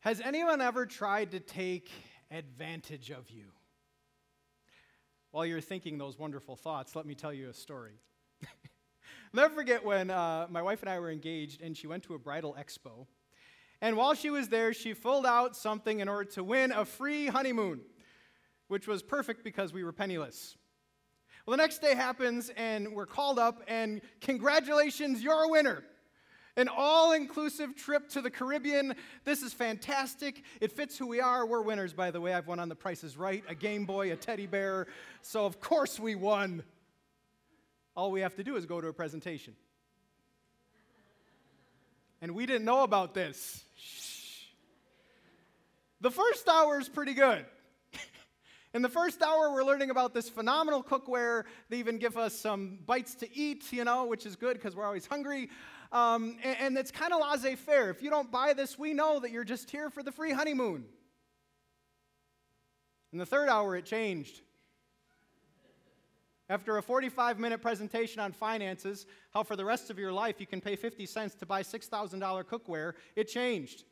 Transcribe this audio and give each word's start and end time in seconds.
Has 0.00 0.22
anyone 0.22 0.62
ever 0.62 0.86
tried 0.86 1.32
to 1.32 1.40
take 1.40 1.90
advantage 2.30 3.10
of 3.10 3.28
you? 3.28 3.44
While 5.30 5.44
you're 5.44 5.60
thinking 5.60 5.98
those 5.98 6.18
wonderful 6.18 6.56
thoughts, 6.56 6.96
let 6.96 7.04
me 7.04 7.14
tell 7.14 7.34
you 7.34 7.50
a 7.50 7.52
story. 7.52 8.00
Never 9.34 9.54
forget 9.54 9.84
when 9.84 10.08
uh, 10.08 10.46
my 10.48 10.62
wife 10.62 10.80
and 10.80 10.88
I 10.88 10.98
were 11.00 11.10
engaged 11.10 11.60
and 11.60 11.76
she 11.76 11.86
went 11.86 12.04
to 12.04 12.14
a 12.14 12.18
bridal 12.18 12.56
expo. 12.58 13.06
And 13.82 13.94
while 13.94 14.14
she 14.14 14.30
was 14.30 14.48
there, 14.48 14.72
she 14.72 14.94
filled 14.94 15.26
out 15.26 15.54
something 15.54 16.00
in 16.00 16.08
order 16.08 16.30
to 16.30 16.42
win 16.42 16.72
a 16.72 16.86
free 16.86 17.26
honeymoon, 17.26 17.82
which 18.68 18.88
was 18.88 19.02
perfect 19.02 19.44
because 19.44 19.74
we 19.74 19.84
were 19.84 19.92
penniless. 19.92 20.56
Well, 21.44 21.58
the 21.58 21.62
next 21.62 21.82
day 21.82 21.94
happens 21.94 22.50
and 22.56 22.94
we're 22.94 23.04
called 23.04 23.38
up, 23.38 23.62
and 23.68 24.00
congratulations, 24.22 25.22
you're 25.22 25.44
a 25.44 25.48
winner. 25.48 25.84
An 26.60 26.68
all 26.68 27.12
inclusive 27.12 27.74
trip 27.74 28.10
to 28.10 28.20
the 28.20 28.28
Caribbean. 28.28 28.94
This 29.24 29.40
is 29.40 29.54
fantastic. 29.54 30.44
It 30.60 30.70
fits 30.70 30.98
who 30.98 31.06
we 31.06 31.18
are. 31.18 31.46
We're 31.46 31.62
winners, 31.62 31.94
by 31.94 32.10
the 32.10 32.20
way. 32.20 32.34
I've 32.34 32.46
won 32.46 32.58
on 32.58 32.68
the 32.68 32.74
Price 32.74 33.02
is 33.02 33.16
Right, 33.16 33.42
a 33.48 33.54
Game 33.54 33.86
Boy, 33.86 34.12
a 34.12 34.16
teddy 34.16 34.46
bear. 34.46 34.86
So, 35.22 35.46
of 35.46 35.58
course, 35.58 35.98
we 35.98 36.16
won. 36.16 36.62
All 37.96 38.12
we 38.12 38.20
have 38.20 38.34
to 38.36 38.44
do 38.44 38.56
is 38.56 38.66
go 38.66 38.78
to 38.78 38.88
a 38.88 38.92
presentation. 38.92 39.54
And 42.20 42.34
we 42.34 42.44
didn't 42.44 42.66
know 42.66 42.82
about 42.82 43.14
this. 43.14 43.64
Shh. 43.78 44.44
The 46.02 46.10
first 46.10 46.46
hour 46.46 46.78
is 46.78 46.90
pretty 46.90 47.14
good. 47.14 47.46
In 48.74 48.82
the 48.82 48.90
first 48.90 49.22
hour, 49.22 49.50
we're 49.50 49.64
learning 49.64 49.88
about 49.88 50.12
this 50.12 50.28
phenomenal 50.28 50.82
cookware. 50.82 51.44
They 51.70 51.78
even 51.78 51.96
give 51.96 52.18
us 52.18 52.38
some 52.38 52.80
bites 52.84 53.14
to 53.14 53.34
eat, 53.34 53.72
you 53.72 53.84
know, 53.84 54.04
which 54.04 54.26
is 54.26 54.36
good 54.36 54.58
because 54.58 54.76
we're 54.76 54.84
always 54.84 55.06
hungry. 55.06 55.48
Um, 55.92 56.36
and, 56.44 56.56
and 56.60 56.78
it's 56.78 56.90
kind 56.90 57.12
of 57.12 57.20
laissez 57.20 57.56
faire. 57.56 57.90
If 57.90 58.02
you 58.02 58.10
don't 58.10 58.30
buy 58.30 58.52
this, 58.52 58.78
we 58.78 58.94
know 58.94 59.20
that 59.20 59.30
you're 59.30 59.44
just 59.44 59.70
here 59.70 59.90
for 59.90 60.02
the 60.02 60.12
free 60.12 60.32
honeymoon. 60.32 60.84
In 63.12 63.18
the 63.18 63.26
third 63.26 63.48
hour, 63.48 63.74
it 63.76 63.84
changed. 63.84 64.40
After 66.48 66.78
a 66.78 66.82
45 66.82 67.38
minute 67.38 67.62
presentation 67.62 68.20
on 68.20 68.32
finances, 68.32 69.06
how 69.32 69.42
for 69.42 69.56
the 69.56 69.64
rest 69.64 69.90
of 69.90 69.98
your 69.98 70.12
life 70.12 70.40
you 70.40 70.46
can 70.46 70.60
pay 70.60 70.76
50 70.76 71.06
cents 71.06 71.34
to 71.36 71.46
buy 71.46 71.62
$6,000 71.62 72.44
cookware, 72.44 72.94
it 73.14 73.28
changed. 73.28 73.84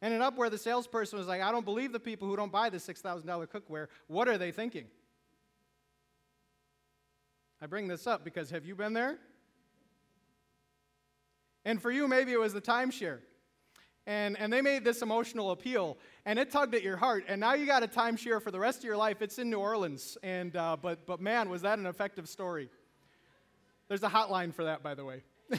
Ended 0.00 0.20
up 0.20 0.36
where 0.36 0.50
the 0.50 0.58
salesperson 0.58 1.18
was 1.18 1.26
like, 1.26 1.42
I 1.42 1.50
don't 1.50 1.64
believe 1.64 1.92
the 1.92 2.00
people 2.00 2.28
who 2.28 2.36
don't 2.36 2.52
buy 2.52 2.70
the 2.70 2.76
$6,000 2.76 3.24
cookware. 3.48 3.88
What 4.06 4.28
are 4.28 4.38
they 4.38 4.52
thinking? 4.52 4.84
I 7.60 7.66
bring 7.66 7.88
this 7.88 8.06
up 8.06 8.22
because 8.22 8.50
have 8.50 8.64
you 8.64 8.76
been 8.76 8.92
there? 8.92 9.18
And 11.68 11.82
for 11.82 11.90
you, 11.90 12.08
maybe 12.08 12.32
it 12.32 12.40
was 12.40 12.54
the 12.54 12.62
timeshare. 12.62 13.18
And, 14.06 14.38
and 14.38 14.50
they 14.50 14.62
made 14.62 14.84
this 14.84 15.02
emotional 15.02 15.50
appeal, 15.50 15.98
and 16.24 16.38
it 16.38 16.50
tugged 16.50 16.74
at 16.74 16.82
your 16.82 16.96
heart. 16.96 17.26
And 17.28 17.42
now 17.42 17.52
you 17.52 17.66
got 17.66 17.82
a 17.82 17.86
timeshare 17.86 18.40
for 18.40 18.50
the 18.50 18.58
rest 18.58 18.78
of 18.78 18.84
your 18.84 18.96
life. 18.96 19.20
It's 19.20 19.38
in 19.38 19.50
New 19.50 19.58
Orleans. 19.58 20.16
And, 20.22 20.56
uh, 20.56 20.78
but, 20.80 21.04
but 21.04 21.20
man, 21.20 21.50
was 21.50 21.60
that 21.60 21.78
an 21.78 21.84
effective 21.84 22.26
story. 22.26 22.70
There's 23.86 24.02
a 24.02 24.08
hotline 24.08 24.54
for 24.54 24.64
that, 24.64 24.82
by 24.82 24.94
the 24.94 25.04
way. 25.04 25.22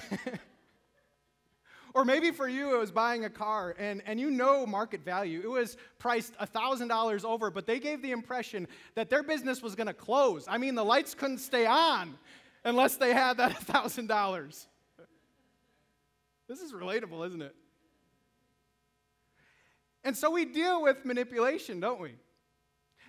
or 1.93 2.03
maybe 2.03 2.31
for 2.31 2.49
you, 2.49 2.73
it 2.73 2.79
was 2.79 2.91
buying 2.91 3.25
a 3.25 3.29
car, 3.29 3.75
and, 3.77 4.01
and 4.07 4.19
you 4.19 4.31
know 4.31 4.65
market 4.65 5.05
value. 5.05 5.41
It 5.43 5.49
was 5.51 5.77
priced 5.99 6.35
$1,000 6.39 7.23
over, 7.23 7.51
but 7.51 7.67
they 7.67 7.79
gave 7.79 8.01
the 8.01 8.13
impression 8.13 8.67
that 8.95 9.11
their 9.11 9.21
business 9.21 9.61
was 9.61 9.75
going 9.75 9.85
to 9.85 9.93
close. 9.93 10.45
I 10.47 10.57
mean, 10.57 10.73
the 10.73 10.83
lights 10.83 11.13
couldn't 11.13 11.37
stay 11.37 11.67
on 11.67 12.17
unless 12.65 12.95
they 12.95 13.13
had 13.13 13.37
that 13.37 13.51
$1,000. 13.67 14.65
This 16.49 16.61
is 16.61 16.73
relatable, 16.73 17.27
isn't 17.27 17.43
it? 17.43 17.55
And 20.03 20.17
so 20.17 20.31
we 20.31 20.45
deal 20.45 20.81
with 20.81 21.05
manipulation, 21.05 21.79
don't 21.79 22.01
we? 22.01 22.15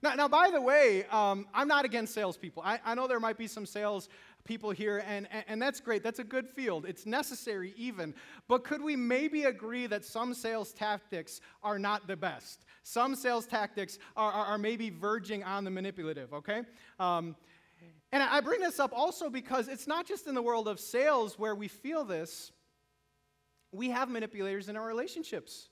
Now, 0.02 0.14
now 0.14 0.28
by 0.28 0.50
the 0.50 0.60
way, 0.60 1.06
um, 1.10 1.46
I'm 1.54 1.66
not 1.66 1.86
against 1.86 2.12
salespeople. 2.12 2.62
I, 2.62 2.80
I 2.84 2.94
know 2.94 3.08
there 3.08 3.18
might 3.18 3.38
be 3.38 3.46
some 3.46 3.64
sales 3.64 4.10
people 4.44 4.70
here, 4.70 5.02
and, 5.06 5.26
and, 5.32 5.44
and, 5.48 5.62
that's 5.62 5.80
great. 5.80 6.02
That's 6.02 6.18
a 6.18 6.24
good 6.24 6.48
field. 6.48 6.84
It's 6.84 7.06
necessary, 7.06 7.72
even. 7.78 8.14
But 8.46 8.62
could 8.64 8.82
we 8.82 8.94
maybe 8.94 9.44
agree 9.44 9.86
that 9.86 10.04
some 10.04 10.34
sales 10.34 10.72
tactics 10.72 11.40
are 11.62 11.78
not 11.78 12.06
the 12.06 12.16
best? 12.16 12.66
Some 12.82 13.14
sales 13.14 13.46
tactics 13.46 13.98
are, 14.16 14.32
are, 14.32 14.46
are 14.46 14.58
maybe 14.58 14.90
verging 14.90 15.44
on 15.44 15.64
the 15.64 15.70
manipulative, 15.70 16.32
okay? 16.34 16.62
Um, 16.98 17.36
and 18.12 18.22
I 18.22 18.40
bring 18.40 18.60
this 18.60 18.80
up 18.80 18.92
also 18.94 19.30
because 19.30 19.68
it's 19.68 19.86
not 19.86 20.06
just 20.06 20.26
in 20.26 20.34
the 20.34 20.42
world 20.42 20.68
of 20.68 20.78
sales 20.78 21.38
where 21.38 21.54
we 21.54 21.68
feel 21.68 22.04
this, 22.04 22.52
we 23.72 23.90
have 23.90 24.08
manipulators 24.08 24.68
in 24.68 24.76
our 24.76 24.86
relationships, 24.86 25.68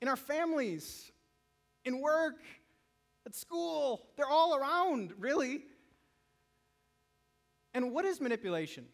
in 0.00 0.08
our 0.08 0.16
families, 0.16 1.10
in 1.84 2.00
work, 2.00 2.36
at 3.26 3.34
school. 3.34 4.06
They're 4.16 4.28
all 4.28 4.54
around, 4.54 5.12
really. 5.18 5.62
And 7.72 7.92
what 7.92 8.04
is 8.04 8.20
manipulation? 8.20 8.86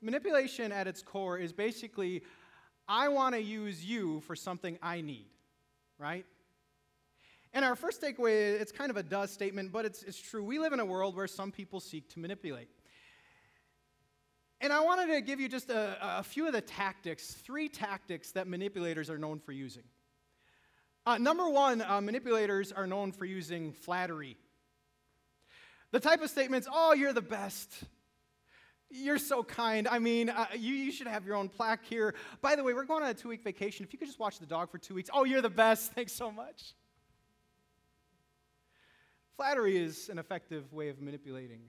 Manipulation 0.00 0.72
at 0.72 0.86
its 0.86 1.02
core 1.02 1.38
is 1.38 1.52
basically 1.52 2.22
I 2.88 3.08
want 3.08 3.34
to 3.36 3.40
use 3.40 3.84
you 3.84 4.20
for 4.20 4.34
something 4.34 4.76
I 4.82 5.00
need, 5.00 5.28
right? 5.98 6.26
And 7.54 7.64
our 7.64 7.76
first 7.76 8.02
takeaway, 8.02 8.60
it's 8.60 8.72
kind 8.72 8.90
of 8.90 8.96
a 8.96 9.02
does 9.02 9.30
statement, 9.30 9.72
but 9.72 9.84
it's, 9.84 10.02
it's 10.02 10.18
true. 10.18 10.42
We 10.42 10.58
live 10.58 10.72
in 10.72 10.80
a 10.80 10.84
world 10.84 11.14
where 11.14 11.26
some 11.26 11.52
people 11.52 11.80
seek 11.80 12.08
to 12.10 12.18
manipulate. 12.18 12.68
And 14.62 14.72
I 14.72 14.78
wanted 14.78 15.12
to 15.12 15.20
give 15.20 15.40
you 15.40 15.48
just 15.48 15.70
a, 15.70 15.98
a 16.00 16.22
few 16.22 16.46
of 16.46 16.52
the 16.52 16.60
tactics, 16.60 17.32
three 17.32 17.68
tactics 17.68 18.30
that 18.32 18.46
manipulators 18.46 19.10
are 19.10 19.18
known 19.18 19.40
for 19.40 19.50
using. 19.50 19.82
Uh, 21.04 21.18
number 21.18 21.50
one, 21.50 21.82
uh, 21.82 22.00
manipulators 22.00 22.70
are 22.70 22.86
known 22.86 23.10
for 23.10 23.24
using 23.24 23.72
flattery. 23.72 24.36
The 25.90 25.98
type 25.98 26.22
of 26.22 26.30
statements, 26.30 26.68
oh, 26.72 26.94
you're 26.94 27.12
the 27.12 27.20
best. 27.20 27.72
You're 28.88 29.18
so 29.18 29.42
kind. 29.42 29.88
I 29.88 29.98
mean, 29.98 30.30
uh, 30.30 30.46
you, 30.54 30.74
you 30.74 30.92
should 30.92 31.08
have 31.08 31.26
your 31.26 31.34
own 31.34 31.48
plaque 31.48 31.84
here. 31.84 32.14
By 32.40 32.54
the 32.54 32.62
way, 32.62 32.72
we're 32.72 32.84
going 32.84 33.02
on 33.02 33.10
a 33.10 33.14
two 33.14 33.30
week 33.30 33.42
vacation. 33.42 33.84
If 33.84 33.92
you 33.92 33.98
could 33.98 34.06
just 34.06 34.20
watch 34.20 34.38
the 34.38 34.46
dog 34.46 34.70
for 34.70 34.78
two 34.78 34.94
weeks, 34.94 35.10
oh, 35.12 35.24
you're 35.24 35.42
the 35.42 35.50
best. 35.50 35.92
Thanks 35.94 36.12
so 36.12 36.30
much. 36.30 36.74
Flattery 39.36 39.76
is 39.76 40.08
an 40.08 40.20
effective 40.20 40.72
way 40.72 40.88
of 40.88 41.00
manipulating. 41.00 41.62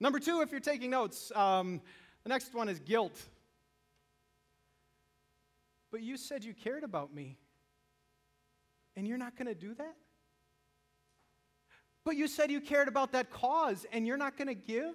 Number 0.00 0.18
two, 0.18 0.40
if 0.40 0.50
you're 0.50 0.60
taking 0.60 0.90
notes, 0.90 1.32
um, 1.34 1.80
the 2.22 2.28
next 2.28 2.54
one 2.54 2.68
is 2.68 2.80
guilt. 2.80 3.20
But 5.90 6.02
you 6.02 6.16
said 6.16 6.44
you 6.44 6.54
cared 6.54 6.82
about 6.82 7.14
me, 7.14 7.38
and 8.96 9.06
you're 9.06 9.18
not 9.18 9.36
going 9.36 9.46
to 9.46 9.54
do 9.54 9.74
that? 9.74 9.94
But 12.04 12.16
you 12.16 12.28
said 12.28 12.50
you 12.50 12.60
cared 12.60 12.88
about 12.88 13.12
that 13.12 13.30
cause, 13.30 13.86
and 13.92 14.06
you're 14.06 14.16
not 14.16 14.36
going 14.36 14.48
to 14.48 14.54
give? 14.54 14.94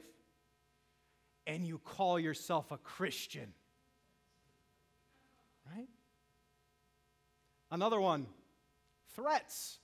And 1.48 1.66
you 1.66 1.80
call 1.80 2.20
yourself 2.20 2.72
a 2.72 2.78
Christian. 2.78 3.54
Right? 5.76 5.88
Another 7.72 8.00
one 8.00 8.28
threats. 9.16 9.80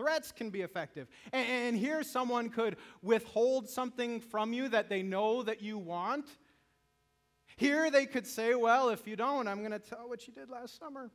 Threats 0.00 0.32
can 0.32 0.48
be 0.48 0.62
effective. 0.62 1.08
And, 1.30 1.46
and 1.46 1.76
here, 1.76 2.02
someone 2.02 2.48
could 2.48 2.78
withhold 3.02 3.68
something 3.68 4.18
from 4.18 4.54
you 4.54 4.66
that 4.70 4.88
they 4.88 5.02
know 5.02 5.42
that 5.42 5.60
you 5.60 5.76
want. 5.76 6.24
Here, 7.58 7.90
they 7.90 8.06
could 8.06 8.26
say, 8.26 8.54
Well, 8.54 8.88
if 8.88 9.06
you 9.06 9.14
don't, 9.14 9.46
I'm 9.46 9.58
going 9.58 9.72
to 9.72 9.78
tell 9.78 10.08
what 10.08 10.26
you 10.26 10.32
did 10.32 10.48
last 10.48 10.78
summer. 10.78 11.10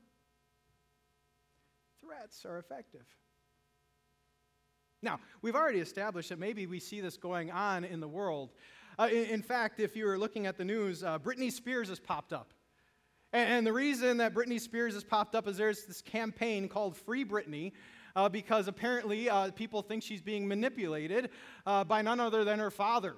Threats 2.00 2.46
are 2.46 2.59
effective. 2.59 3.06
Now, 5.02 5.19
we've 5.41 5.56
already 5.56 5.79
established 5.79 6.29
that 6.29 6.38
maybe 6.38 6.67
we 6.67 6.79
see 6.79 7.02
this 7.02 7.17
going 7.17 7.50
on 7.50 7.85
in 7.85 8.00
the 8.00 8.07
world. 8.07 8.52
Uh, 9.00 9.09
in, 9.12 9.25
in, 9.25 9.41
fact, 9.41 9.79
if 9.79 9.96
you 9.96 10.06
were 10.06 10.19
looking 10.19 10.46
at 10.46 10.57
the 10.59 10.66
news, 10.66 11.03
uh, 11.03 11.17
Britney 11.17 11.52
Spears 11.52 11.90
has 11.90 12.00
popped 12.00 12.34
up. 12.34 12.53
And, 13.35 13.67
the 13.67 13.73
reason 13.73 14.16
that 14.17 14.34
Britney 14.34 14.61
Spears 14.61 14.93
has 14.93 15.03
popped 15.03 15.35
up 15.35 15.46
is 15.46 15.58
there's 15.58 15.84
this 15.84 16.02
campaign 16.02 16.70
called 16.70 16.96
Free 16.96 17.26
Britney, 17.26 17.73
uh, 18.16 18.29
because 18.29 18.70
apparently 18.70 19.29
uh, 19.29 19.52
people 19.52 19.82
think 19.82 20.03
she's 20.03 20.22
being 20.22 20.47
manipulated 20.47 21.32
uh, 21.66 21.84
by 21.84 22.02
none 22.02 22.22
other 22.22 22.46
than 22.46 22.59
her 22.59 22.72
father. 22.72 23.17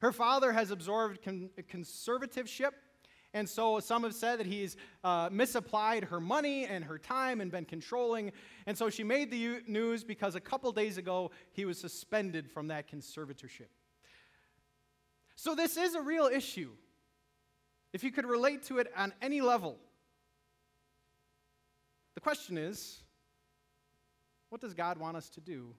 Her 0.00 0.10
father 0.10 0.52
has 0.52 0.70
absorbed 0.70 1.22
con- 1.22 1.50
conservativeship. 1.70 2.70
And 3.34 3.46
so 3.46 3.78
some 3.78 4.04
have 4.04 4.14
said 4.14 4.40
that 4.40 4.46
he's 4.46 4.78
uh, 5.04 5.28
misapplied 5.30 6.04
her 6.04 6.18
money 6.18 6.64
and 6.64 6.82
her 6.82 6.96
time 6.96 7.42
and 7.42 7.50
been 7.50 7.66
controlling. 7.66 8.32
And 8.64 8.78
so 8.78 8.88
she 8.88 9.04
made 9.04 9.30
the 9.30 9.36
u- 9.36 9.60
news 9.66 10.02
because 10.02 10.34
a 10.34 10.40
couple 10.40 10.72
days 10.72 10.96
ago 10.96 11.30
he 11.52 11.66
was 11.66 11.78
suspended 11.78 12.50
from 12.50 12.68
that 12.68 12.90
conservatorship. 12.90 13.68
So 15.34 15.54
this 15.54 15.76
is 15.76 15.94
a 15.94 16.00
real 16.00 16.24
issue. 16.24 16.70
If 17.92 18.04
you 18.04 18.10
could 18.10 18.26
relate 18.26 18.64
to 18.64 18.78
it 18.78 18.92
on 18.96 19.12
any 19.22 19.40
level, 19.40 19.76
the 22.14 22.20
question 22.20 22.58
is 22.58 23.02
what 24.48 24.60
does 24.60 24.74
God 24.74 24.98
want 24.98 25.16
us 25.16 25.28
to 25.30 25.40
do 25.40 25.74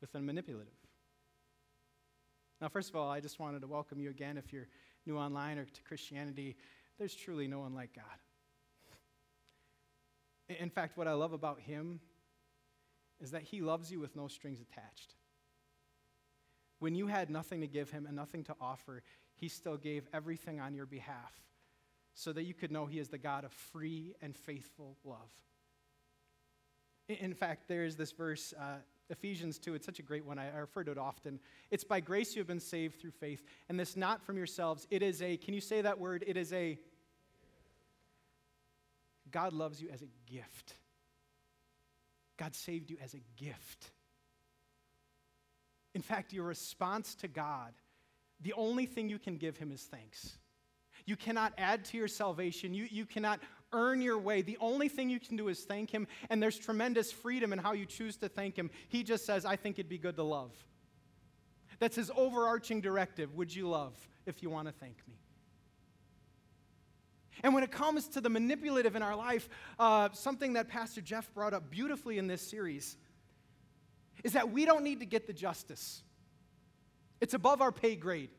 with 0.00 0.12
the 0.12 0.20
manipulative? 0.20 0.72
Now, 2.60 2.68
first 2.68 2.90
of 2.90 2.96
all, 2.96 3.10
I 3.10 3.20
just 3.20 3.38
wanted 3.38 3.60
to 3.60 3.68
welcome 3.68 4.00
you 4.00 4.10
again 4.10 4.36
if 4.36 4.52
you're 4.52 4.68
new 5.06 5.16
online 5.16 5.58
or 5.58 5.64
to 5.64 5.82
Christianity. 5.82 6.56
there's 6.98 7.14
truly 7.14 7.46
no 7.46 7.60
one 7.60 7.74
like 7.74 7.94
God. 7.94 8.04
In 10.58 10.70
fact, 10.70 10.96
what 10.96 11.06
I 11.06 11.12
love 11.12 11.32
about 11.32 11.60
him 11.60 12.00
is 13.20 13.30
that 13.32 13.42
he 13.42 13.60
loves 13.60 13.92
you 13.92 14.00
with 14.00 14.16
no 14.16 14.28
strings 14.28 14.60
attached. 14.60 15.14
When 16.78 16.94
you 16.94 17.06
had 17.08 17.30
nothing 17.30 17.60
to 17.60 17.66
give 17.66 17.90
him 17.90 18.06
and 18.06 18.14
nothing 18.14 18.44
to 18.44 18.54
offer, 18.60 19.02
he 19.34 19.48
still 19.48 19.76
gave 19.76 20.06
everything 20.12 20.60
on 20.60 20.74
your 20.74 20.86
behalf 20.86 21.32
so 22.14 22.32
that 22.32 22.44
you 22.44 22.54
could 22.54 22.72
know 22.72 22.86
he 22.86 22.98
is 22.98 23.08
the 23.08 23.18
God 23.18 23.44
of 23.44 23.52
free 23.52 24.14
and 24.20 24.36
faithful 24.36 24.96
love. 25.04 25.32
In 27.08 27.32
fact, 27.32 27.68
there 27.68 27.84
is 27.84 27.96
this 27.96 28.12
verse, 28.12 28.52
uh, 28.58 28.78
Ephesians 29.08 29.58
2. 29.58 29.74
It's 29.74 29.86
such 29.86 29.98
a 29.98 30.02
great 30.02 30.24
one. 30.24 30.38
I, 30.38 30.54
I 30.54 30.58
refer 30.58 30.84
to 30.84 30.90
it 30.90 30.98
often. 30.98 31.40
It's 31.70 31.84
by 31.84 32.00
grace 32.00 32.34
you 32.34 32.40
have 32.40 32.46
been 32.46 32.60
saved 32.60 33.00
through 33.00 33.12
faith, 33.12 33.42
and 33.68 33.80
this 33.80 33.96
not 33.96 34.22
from 34.22 34.36
yourselves. 34.36 34.86
It 34.90 35.02
is 35.02 35.22
a, 35.22 35.36
can 35.36 35.54
you 35.54 35.60
say 35.60 35.80
that 35.80 35.98
word? 35.98 36.24
It 36.26 36.36
is 36.36 36.52
a, 36.52 36.78
God 39.30 39.52
loves 39.52 39.80
you 39.80 39.88
as 39.90 40.02
a 40.02 40.08
gift. 40.30 40.74
God 42.36 42.54
saved 42.54 42.90
you 42.90 42.98
as 43.02 43.14
a 43.14 43.20
gift. 43.36 43.90
In 45.98 46.02
fact, 46.02 46.32
your 46.32 46.44
response 46.44 47.16
to 47.16 47.26
God, 47.26 47.72
the 48.40 48.52
only 48.52 48.86
thing 48.86 49.08
you 49.08 49.18
can 49.18 49.36
give 49.36 49.56
Him 49.56 49.72
is 49.72 49.82
thanks. 49.82 50.38
You 51.06 51.16
cannot 51.16 51.52
add 51.58 51.84
to 51.86 51.96
your 51.96 52.06
salvation. 52.06 52.72
You, 52.72 52.86
you 52.88 53.04
cannot 53.04 53.40
earn 53.72 54.00
your 54.00 54.16
way. 54.16 54.42
The 54.42 54.58
only 54.60 54.88
thing 54.88 55.10
you 55.10 55.18
can 55.18 55.36
do 55.36 55.48
is 55.48 55.64
thank 55.64 55.90
Him, 55.90 56.06
and 56.30 56.40
there's 56.40 56.56
tremendous 56.56 57.10
freedom 57.10 57.52
in 57.52 57.58
how 57.58 57.72
you 57.72 57.84
choose 57.84 58.16
to 58.18 58.28
thank 58.28 58.54
Him. 58.54 58.70
He 58.88 59.02
just 59.02 59.26
says, 59.26 59.44
I 59.44 59.56
think 59.56 59.76
it'd 59.76 59.88
be 59.88 59.98
good 59.98 60.14
to 60.14 60.22
love. 60.22 60.52
That's 61.80 61.96
His 61.96 62.12
overarching 62.16 62.80
directive. 62.80 63.34
Would 63.34 63.52
you 63.52 63.68
love 63.68 63.92
if 64.24 64.40
you 64.40 64.50
want 64.50 64.68
to 64.68 64.72
thank 64.72 64.98
me? 65.08 65.16
And 67.42 67.54
when 67.54 67.64
it 67.64 67.72
comes 67.72 68.06
to 68.10 68.20
the 68.20 68.30
manipulative 68.30 68.94
in 68.94 69.02
our 69.02 69.16
life, 69.16 69.48
uh, 69.80 70.10
something 70.12 70.52
that 70.52 70.68
Pastor 70.68 71.00
Jeff 71.00 71.34
brought 71.34 71.54
up 71.54 71.68
beautifully 71.68 72.18
in 72.18 72.28
this 72.28 72.42
series 72.42 72.96
is 74.24 74.32
that 74.32 74.50
we 74.50 74.64
don't 74.64 74.84
need 74.84 75.00
to 75.00 75.06
get 75.06 75.26
the 75.26 75.32
justice. 75.32 76.02
It's 77.20 77.34
above 77.34 77.60
our 77.60 77.72
pay 77.72 77.96
grade. 77.96 78.30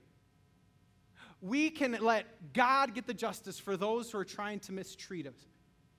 We 1.42 1.70
can 1.70 1.98
let 2.02 2.54
God 2.54 2.94
get 2.94 3.08
the 3.08 3.14
justice 3.14 3.60
for 3.60 3.78
those 3.78 4.12
who 4.12 4.18
are 4.18 4.26
trying 4.26 4.60
to 4.62 4.74
mistreat 4.74 5.28
us. 5.28 5.48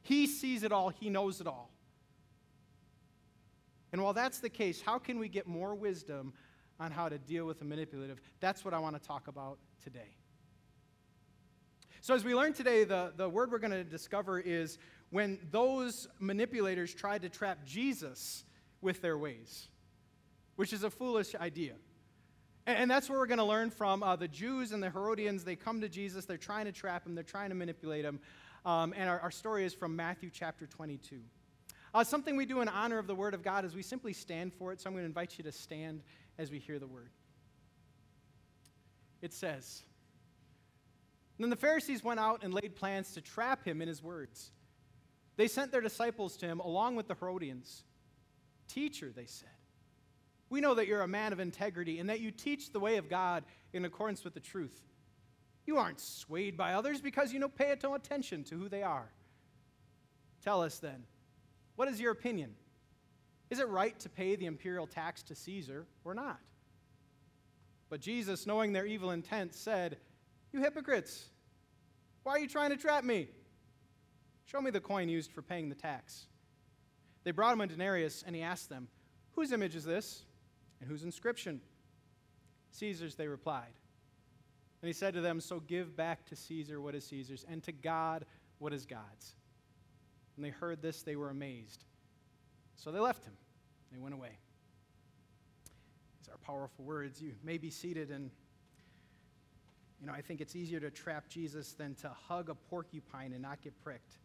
He 0.03 0.27
sees 0.27 0.63
it 0.63 0.73
all, 0.73 0.91
He 0.91 1.11
knows 1.11 1.41
it 1.41 1.47
all. 1.47 1.71
And 3.93 4.03
while 4.03 4.13
that's 4.13 4.39
the 4.39 4.49
case, 4.49 4.81
how 4.81 4.99
can 4.99 5.19
we 5.19 5.29
get 5.29 5.47
more 5.47 5.75
wisdom 5.75 6.33
on 6.79 6.91
how 6.91 7.09
to 7.09 7.19
deal 7.19 7.47
with 7.47 7.59
the 7.59 7.65
manipulative? 7.65 8.21
That's 8.39 8.65
what 8.65 8.73
I 8.73 8.79
want 8.79 9.01
to 9.01 9.07
talk 9.07 9.29
about 9.29 9.59
today. 9.83 10.17
So, 12.03 12.15
as 12.15 12.25
we 12.25 12.35
learn 12.35 12.55
today, 12.55 12.85
the, 12.85 13.13
the 13.17 13.29
word 13.29 13.51
we're 13.51 13.59
going 13.59 13.73
to 13.73 13.85
discover 13.85 14.41
is 14.41 14.79
when 15.11 15.39
those 15.51 16.09
manipulators 16.19 16.95
tried 16.95 17.23
to 17.23 17.29
trap 17.29 17.65
Jesus 17.67 18.45
with 18.81 19.03
their 19.03 19.19
ways, 19.19 19.69
which 20.57 20.73
is 20.73 20.83
a 20.83 20.91
foolish 20.91 21.35
idea. 21.35 21.75
And, 22.67 22.91
that's 22.91 23.09
where 23.09 23.19
we're 23.19 23.27
going 23.27 23.39
to 23.39 23.45
learn 23.45 23.71
from 23.71 24.03
uh, 24.03 24.17
the 24.17 24.29
Jews 24.29 24.73
and 24.73 24.83
the 24.83 24.91
Herodians. 24.91 25.45
They 25.45 25.57
come 25.57 25.81
to 25.81 25.89
Jesus, 25.89 26.25
they're 26.25 26.37
trying 26.37 26.67
to 26.67 26.73
trap 26.73 27.07
him, 27.07 27.15
they're 27.15 27.25
trying 27.25 27.49
to 27.49 27.55
manipulate 27.55 28.05
him. 28.05 28.21
Um, 28.65 28.93
and 28.97 29.09
our, 29.09 29.19
our 29.21 29.31
story 29.31 29.65
is 29.65 29.75
from 29.75 29.97
Matthew 29.97 30.31
chapter 30.33 30.67
22. 30.67 31.21
Uh, 31.93 32.05
something 32.05 32.37
we 32.37 32.47
do 32.47 32.61
in 32.61 32.69
honor 32.69 32.99
of 32.99 33.07
the 33.07 33.15
Word 33.15 33.35
of 33.35 33.43
God 33.43 33.65
is 33.65 33.75
we 33.75 33.83
simply 33.83 34.13
stand 34.13 34.53
for 34.53 34.73
it. 34.73 34.81
So 34.81 34.89
I'm 34.89 34.95
going 34.95 35.03
to 35.03 35.07
invite 35.07 35.39
you 35.39 35.45
to 35.45 35.53
stand 35.53 36.03
as 36.39 36.51
we 36.51 36.59
hear 36.59 36.79
the 36.79 36.87
Word. 36.87 37.11
It 39.23 39.33
says, 39.33 39.83
then 41.41 41.49
the 41.49 41.57
Pharisees 41.57 42.05
went 42.05 42.21
out 42.21 42.45
and 42.45 42.53
laid 42.53 42.77
plans 42.77 43.13
to 43.13 43.23
trap 43.23 43.65
him 43.65 43.81
in 43.81 43.89
his 43.89 44.03
words. 44.03 44.53
They 45.37 45.49
sent 45.49 45.73
their 45.73 45.81
disciples 45.81 46.37
to 46.39 46.47
him 46.47 46.61
along 46.61 46.97
with 46.97 47.09
the 47.09 47.15
Herodians. 47.15 47.85
Teacher, 48.71 49.13
they 49.15 49.27
said, 49.27 49.49
we 50.49 50.61
know 50.61 50.75
that 50.75 50.89
you're 50.89 51.03
a 51.03 51.09
man 51.09 51.33
of 51.33 51.41
integrity 51.41 52.01
and 52.01 52.11
that 52.11 52.21
you 52.21 52.31
teach 52.31 52.73
the 52.73 52.81
way 52.81 52.97
of 52.97 53.09
God 53.09 53.45
in 53.73 53.85
accordance 53.85 54.25
with 54.25 54.35
the 54.35 54.41
truth. 54.41 54.83
You 55.65 55.79
aren't 55.79 56.01
swayed 56.01 56.57
by 56.57 56.75
others 56.75 57.01
because 57.01 57.33
you 57.33 57.39
know 57.39 57.49
pay 57.49 57.71
attention 57.71 58.43
to 58.45 58.57
who 58.57 58.69
they 58.69 58.83
are. 58.83 59.11
Tell 60.45 60.63
us 60.63 60.79
then, 60.79 61.05
what 61.77 61.89
is 61.89 62.01
your 62.01 62.11
opinion? 62.11 62.55
Is 63.49 63.61
it 63.61 63.69
right 63.69 63.99
to 64.01 64.09
pay 64.09 64.37
the 64.37 64.47
imperial 64.47 64.87
tax 64.87 65.23
to 65.25 65.35
Caesar 65.35 65.87
or 66.05 66.15
not? 66.15 66.39
But 67.89 68.01
Jesus, 68.01 68.47
knowing 68.47 68.73
their 68.73 68.87
evil 68.87 69.11
intent, 69.11 69.55
said, 69.55 69.99
You 70.53 70.61
hypocrites! 70.61 71.29
Why 72.23 72.33
are 72.33 72.39
you 72.39 72.49
trying 72.49 72.71
to 72.71 72.77
trap 72.77 73.03
me? 73.03 73.29
Show 74.47 74.61
me 74.61 74.71
the 74.71 74.81
coin 74.81 75.09
used 75.09 75.33
for 75.33 75.43
paying 75.43 75.69
the 75.69 75.75
tax. 75.75 76.27
They 77.25 77.31
brought 77.31 77.53
him 77.53 77.61
a 77.61 77.67
denarius, 77.67 78.25
and 78.27 78.35
he 78.35 78.43
asked 78.43 78.69
them, 78.69 78.89
Whose 79.33 79.53
image 79.53 79.77
is 79.77 79.85
this? 79.85 80.25
And 80.81 80.89
whose 80.89 81.03
inscription? 81.03 81.61
Caesar's, 82.73 83.15
they 83.15 83.29
replied. 83.29 83.73
And 84.83 84.89
he 84.89 84.93
said 84.93 85.15
to 85.15 85.21
them, 85.21 85.41
So 85.41 85.61
give 85.61 85.97
back 85.97 86.25
to 86.27 86.37
Caesar 86.37 86.81
what 86.81 86.95
is 86.95 87.07
Caesar's, 87.07 87.45
and 87.49 87.63
to 87.65 87.73
God 87.73 88.25
what 88.59 88.73
is 88.73 88.87
God's. 88.87 89.35
When 90.37 90.43
they 90.43 90.51
heard 90.51 90.81
this, 90.81 91.03
they 91.03 91.17
were 91.17 91.31
amazed. 91.31 91.85
So 92.77 92.91
they 92.91 93.01
left 93.01 93.25
him. 93.25 93.35
They 93.93 93.99
went 93.99 94.15
away. 94.15 94.39
These 96.19 96.33
are 96.33 96.39
powerful 96.39 96.85
words. 96.85 97.21
You 97.21 97.35
may 97.45 97.59
be 97.59 97.71
seated 97.71 98.11
and 98.11 98.31
you 100.01 100.07
know, 100.07 100.15
I 100.15 100.23
think 100.23 100.41
it's 100.41 100.57
easier 100.57 100.81
to 100.81 100.91
trap 100.91 101.29
Jesus 101.29 101.73
than 101.75 101.95
to 101.97 102.09
hug 102.09 102.49
a 102.49 102.55
porcupine 102.55 103.33
and 103.33 103.43
not 103.43 103.61
get 103.61 103.79
pricked. 103.85 104.17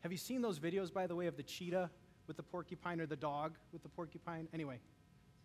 Have 0.00 0.12
you 0.12 0.18
seen 0.18 0.40
those 0.40 0.60
videos, 0.60 0.92
by 0.92 1.08
the 1.08 1.16
way, 1.16 1.26
of 1.26 1.36
the 1.36 1.42
cheetah 1.42 1.90
with 2.26 2.36
the 2.36 2.42
porcupine 2.42 3.00
or 3.00 3.06
the 3.06 3.16
dog 3.16 3.54
with 3.72 3.82
the 3.82 3.88
porcupine? 3.88 4.48
Anyway, 4.52 4.78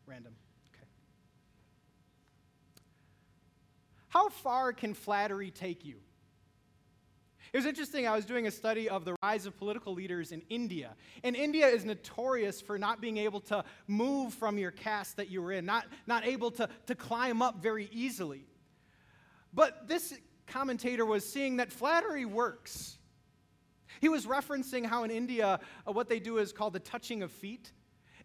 random. 0.05 0.33
Okay. 0.73 0.87
How 4.09 4.29
far 4.29 4.73
can 4.73 4.93
flattery 4.93 5.51
take 5.51 5.85
you? 5.85 5.97
It 7.53 7.57
was 7.57 7.65
interesting. 7.65 8.07
I 8.07 8.15
was 8.15 8.25
doing 8.25 8.47
a 8.47 8.51
study 8.51 8.87
of 8.87 9.03
the 9.03 9.15
rise 9.21 9.45
of 9.45 9.57
political 9.57 9.93
leaders 9.93 10.31
in 10.31 10.41
India. 10.49 10.95
And 11.23 11.35
India 11.35 11.67
is 11.67 11.83
notorious 11.83 12.61
for 12.61 12.79
not 12.79 13.01
being 13.01 13.17
able 13.17 13.41
to 13.41 13.65
move 13.87 14.33
from 14.33 14.57
your 14.57 14.71
caste 14.71 15.17
that 15.17 15.29
you 15.29 15.41
were 15.41 15.51
in, 15.51 15.65
not, 15.65 15.85
not 16.07 16.25
able 16.25 16.51
to, 16.51 16.69
to 16.85 16.95
climb 16.95 17.41
up 17.41 17.61
very 17.61 17.89
easily. 17.91 18.45
But 19.53 19.89
this 19.89 20.17
commentator 20.47 21.05
was 21.05 21.27
seeing 21.27 21.57
that 21.57 21.73
flattery 21.73 22.23
works. 22.23 22.97
He 23.99 24.09
was 24.09 24.25
referencing 24.25 24.85
how 24.85 25.03
in 25.03 25.11
India, 25.11 25.59
uh, 25.87 25.91
what 25.91 26.09
they 26.09 26.19
do 26.19 26.37
is 26.37 26.53
called 26.53 26.73
the 26.73 26.79
touching 26.79 27.23
of 27.23 27.31
feet. 27.31 27.71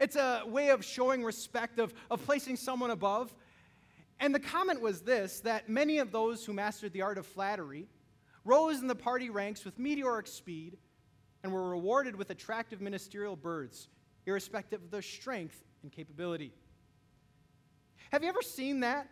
It's 0.01 0.17
a 0.17 0.43
way 0.47 0.69
of 0.69 0.85
showing 0.85 1.25
respect, 1.25 1.79
of, 1.79 1.93
of 2.11 2.25
placing 2.25 2.57
someone 2.57 2.91
above. 2.91 3.35
And 4.21 4.35
the 4.35 4.41
comment 4.41 4.81
was 4.81 5.03
this 5.03 5.41
that 5.41 5.69
many 5.69 5.99
of 5.99 6.13
those 6.13 6.45
who 6.45 6.53
mastered 6.53 6.93
the 6.93 7.03
art 7.03 7.19
of 7.19 7.27
flattery 7.27 7.89
rose 8.45 8.81
in 8.81 8.87
the 8.87 8.95
party 8.95 9.29
ranks 9.29 9.65
with 9.65 9.79
meteoric 9.79 10.27
speed 10.27 10.79
and 11.43 11.53
were 11.53 11.69
rewarded 11.69 12.17
with 12.17 12.31
attractive 12.31 12.81
ministerial 12.81 13.37
birds, 13.37 13.89
irrespective 14.25 14.83
of 14.83 14.91
their 14.91 15.03
strength 15.03 15.63
and 15.83 15.93
capability. 15.93 16.53
Have 18.13 18.23
you 18.23 18.29
ever 18.29 18.43
seen 18.43 18.81
that? 18.81 19.09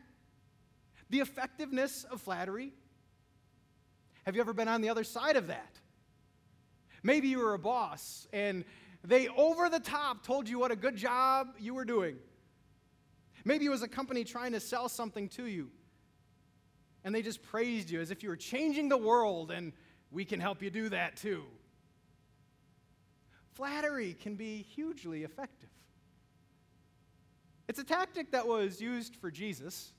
The 1.10 1.20
effectiveness 1.20 2.04
of 2.04 2.20
flattery. 2.20 2.72
Have 4.24 4.34
you 4.34 4.40
ever 4.40 4.52
been 4.52 4.68
on 4.68 4.80
the 4.80 4.88
other 4.88 5.04
side 5.04 5.36
of 5.36 5.48
that? 5.48 5.78
Maybe 7.04 7.28
you 7.28 7.38
were 7.38 7.54
a 7.54 7.58
boss 7.58 8.26
and 8.32 8.64
they 9.04 9.28
over 9.28 9.68
the 9.68 9.78
top 9.78 10.26
told 10.26 10.48
you 10.48 10.58
what 10.58 10.72
a 10.72 10.76
good 10.76 10.96
job 10.96 11.54
you 11.60 11.74
were 11.74 11.84
doing. 11.84 12.16
Maybe 13.44 13.66
it 13.66 13.68
was 13.68 13.82
a 13.82 13.88
company 13.88 14.24
trying 14.24 14.52
to 14.52 14.60
sell 14.60 14.88
something 14.88 15.28
to 15.30 15.46
you 15.46 15.70
and 17.04 17.14
they 17.14 17.22
just 17.22 17.42
praised 17.42 17.90
you 17.90 18.00
as 18.00 18.10
if 18.10 18.22
you 18.22 18.28
were 18.28 18.36
changing 18.36 18.88
the 18.88 18.96
world 18.96 19.52
and 19.52 19.72
we 20.10 20.24
can 20.24 20.40
help 20.40 20.62
you 20.62 20.70
do 20.70 20.88
that 20.88 21.16
too. 21.16 21.44
Flattery 23.52 24.14
can 24.14 24.34
be 24.34 24.62
hugely 24.62 25.22
effective. 25.22 25.68
It's 27.68 27.78
a 27.78 27.84
tactic 27.84 28.32
that 28.32 28.48
was 28.48 28.80
used 28.80 29.14
for 29.14 29.30
Jesus 29.30 29.92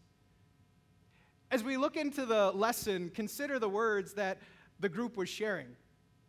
as 1.51 1.63
we 1.63 1.77
look 1.77 1.95
into 1.95 2.25
the 2.25 2.51
lesson, 2.51 3.09
consider 3.09 3.59
the 3.59 3.69
words 3.69 4.13
that 4.13 4.39
the 4.79 4.89
group 4.89 5.15
was 5.15 5.29
sharing. 5.29 5.67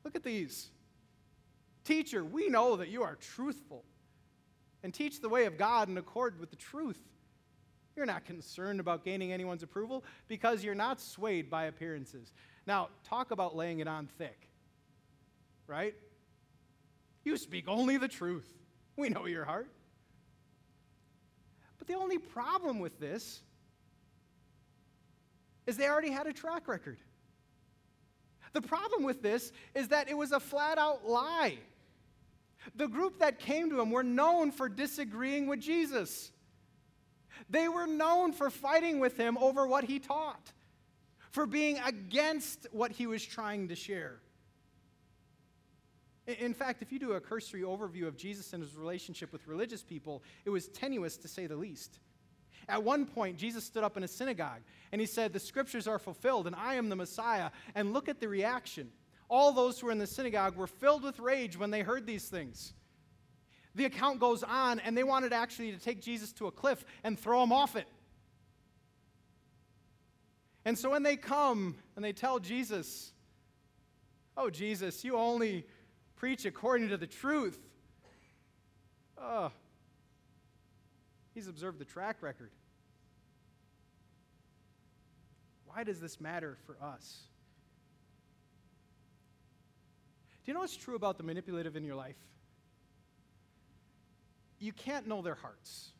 Look 0.06 0.14
at 0.14 0.22
these. 0.22 0.70
Teacher, 1.82 2.24
we 2.24 2.48
know 2.48 2.76
that 2.76 2.90
you 2.90 3.02
are 3.02 3.16
truthful 3.16 3.84
and 4.84 4.94
teach 4.94 5.20
the 5.20 5.28
way 5.28 5.46
of 5.46 5.58
God 5.58 5.88
in 5.88 5.98
accord 5.98 6.38
with 6.38 6.50
the 6.50 6.56
truth. 6.56 7.00
You're 7.96 8.06
not 8.06 8.24
concerned 8.24 8.78
about 8.78 9.04
gaining 9.04 9.32
anyone's 9.32 9.64
approval 9.64 10.04
because 10.28 10.62
you're 10.62 10.76
not 10.76 11.00
swayed 11.00 11.50
by 11.50 11.64
appearances. 11.64 12.32
Now, 12.68 12.90
talk 13.02 13.32
about 13.32 13.56
laying 13.56 13.80
it 13.80 13.88
on 13.88 14.06
thick, 14.16 14.48
right? 15.66 15.96
You 17.24 17.36
speak 17.36 17.64
only 17.66 17.96
the 17.96 18.06
truth. 18.06 18.48
We 18.96 19.08
know 19.08 19.26
your 19.26 19.44
heart. 19.44 19.72
But 21.78 21.88
the 21.88 21.94
only 21.94 22.18
problem 22.18 22.78
with 22.78 23.00
this 23.00 23.40
is 25.66 25.76
they 25.76 25.88
already 25.88 26.12
had 26.12 26.28
a 26.28 26.32
track 26.32 26.68
record. 26.68 26.98
The 28.56 28.62
problem 28.62 29.02
with 29.02 29.20
this 29.20 29.52
is 29.74 29.88
that 29.88 30.08
it 30.08 30.16
was 30.16 30.32
a 30.32 30.40
flat 30.40 30.78
out 30.78 31.06
lie. 31.06 31.58
The 32.74 32.88
group 32.88 33.18
that 33.18 33.38
came 33.38 33.68
to 33.68 33.82
him 33.82 33.90
were 33.90 34.02
known 34.02 34.50
for 34.50 34.66
disagreeing 34.66 35.46
with 35.46 35.60
Jesus. 35.60 36.32
They 37.50 37.68
were 37.68 37.86
known 37.86 38.32
for 38.32 38.48
fighting 38.48 38.98
with 38.98 39.18
him 39.18 39.36
over 39.36 39.66
what 39.66 39.84
he 39.84 39.98
taught, 39.98 40.54
for 41.32 41.44
being 41.44 41.78
against 41.84 42.66
what 42.72 42.92
he 42.92 43.06
was 43.06 43.22
trying 43.22 43.68
to 43.68 43.76
share. 43.76 44.20
In 46.26 46.54
fact, 46.54 46.80
if 46.80 46.90
you 46.90 46.98
do 46.98 47.12
a 47.12 47.20
cursory 47.20 47.60
overview 47.60 48.06
of 48.06 48.16
Jesus 48.16 48.54
and 48.54 48.62
his 48.62 48.74
relationship 48.74 49.34
with 49.34 49.46
religious 49.46 49.82
people, 49.82 50.22
it 50.46 50.50
was 50.50 50.68
tenuous 50.68 51.18
to 51.18 51.28
say 51.28 51.46
the 51.46 51.56
least. 51.56 51.98
At 52.68 52.82
one 52.82 53.06
point, 53.06 53.38
Jesus 53.38 53.64
stood 53.64 53.84
up 53.84 53.96
in 53.96 54.02
a 54.02 54.08
synagogue 54.08 54.60
and 54.92 55.00
he 55.00 55.06
said, 55.06 55.32
The 55.32 55.40
scriptures 55.40 55.86
are 55.86 55.98
fulfilled 55.98 56.46
and 56.46 56.56
I 56.56 56.74
am 56.74 56.88
the 56.88 56.96
Messiah. 56.96 57.50
And 57.74 57.92
look 57.92 58.08
at 58.08 58.20
the 58.20 58.28
reaction. 58.28 58.90
All 59.28 59.52
those 59.52 59.78
who 59.78 59.86
were 59.86 59.92
in 59.92 59.98
the 59.98 60.06
synagogue 60.06 60.56
were 60.56 60.66
filled 60.66 61.02
with 61.02 61.18
rage 61.18 61.58
when 61.58 61.70
they 61.70 61.82
heard 61.82 62.06
these 62.06 62.28
things. 62.28 62.72
The 63.74 63.84
account 63.84 64.20
goes 64.20 64.42
on, 64.42 64.80
and 64.80 64.96
they 64.96 65.04
wanted 65.04 65.34
actually 65.34 65.72
to 65.72 65.78
take 65.78 66.00
Jesus 66.00 66.32
to 66.34 66.46
a 66.46 66.50
cliff 66.50 66.82
and 67.04 67.18
throw 67.18 67.42
him 67.42 67.52
off 67.52 67.76
it. 67.76 67.86
And 70.64 70.78
so 70.78 70.90
when 70.90 71.02
they 71.02 71.16
come 71.16 71.76
and 71.94 72.04
they 72.04 72.12
tell 72.12 72.38
Jesus, 72.38 73.12
Oh, 74.36 74.50
Jesus, 74.50 75.04
you 75.04 75.16
only 75.16 75.66
preach 76.16 76.44
according 76.44 76.90
to 76.90 76.96
the 76.96 77.06
truth. 77.06 77.58
Oh, 79.18 79.50
he's 81.36 81.48
observed 81.48 81.78
the 81.78 81.84
track 81.84 82.22
record. 82.22 82.50
Why 85.66 85.84
does 85.84 86.00
this 86.00 86.18
matter 86.18 86.56
for 86.64 86.78
us? 86.82 87.24
Do 90.42 90.50
you 90.50 90.54
know 90.54 90.60
what's 90.60 90.76
true 90.76 90.96
about 90.96 91.18
the 91.18 91.24
manipulative 91.24 91.76
in 91.76 91.84
your 91.84 91.94
life? 91.94 92.16
You 94.58 94.72
can't 94.72 95.06
know 95.06 95.20
their 95.20 95.34
hearts. 95.34 95.90